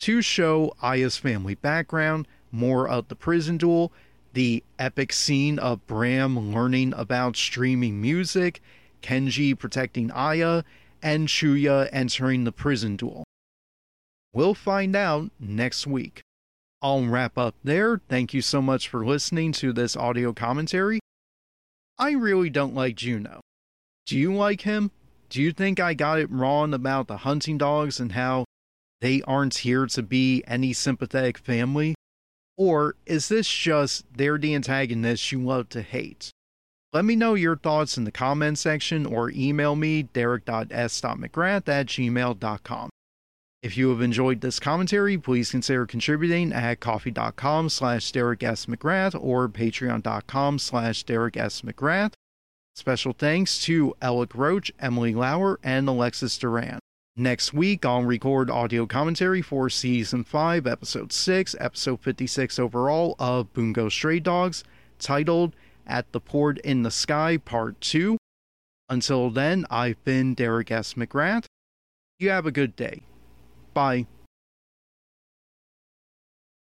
[0.00, 3.90] to show Aya's family background, more of the prison duel,
[4.34, 8.60] the epic scene of Bram learning about streaming music,
[9.06, 10.64] Kenji protecting Aya,
[11.00, 13.22] and Chuya entering the prison duel.
[14.32, 16.22] We'll find out next week.
[16.82, 18.00] I'll wrap up there.
[18.08, 20.98] Thank you so much for listening to this audio commentary.
[21.98, 23.38] I really don't like Jouno.
[24.06, 24.90] Do you like him?
[25.30, 28.44] Do you think I got it wrong about the hunting dogs and how
[29.00, 31.94] they aren't here to be any sympathetic family?
[32.58, 36.30] Or is this just they're the antagonists you love to hate?
[36.96, 42.90] Let me know your thoughts in the comment section or email me derek.s.mcgrath at gmail.com.
[43.62, 48.64] If you have enjoyed this commentary, please consider contributing at ko-fi.com slash Derek S.
[48.64, 51.60] McGrath or patreon.com slash Derek S.
[51.60, 52.14] McGrath.
[52.74, 56.78] Special thanks to Ellak Roach, Emily Lauer, and Alexis Duran.
[57.14, 63.52] Next week, I'll record audio commentary for Season 5, Episode 6, Episode 56 overall of
[63.52, 64.64] Bungo Stray Dogs,
[64.98, 65.54] titled
[65.86, 68.18] At the Port in the Sky Part 2.
[68.88, 70.94] Until then, I've been Derek S.
[70.94, 71.44] McGrath.
[72.18, 73.02] You have a good day.
[73.74, 74.06] Bye.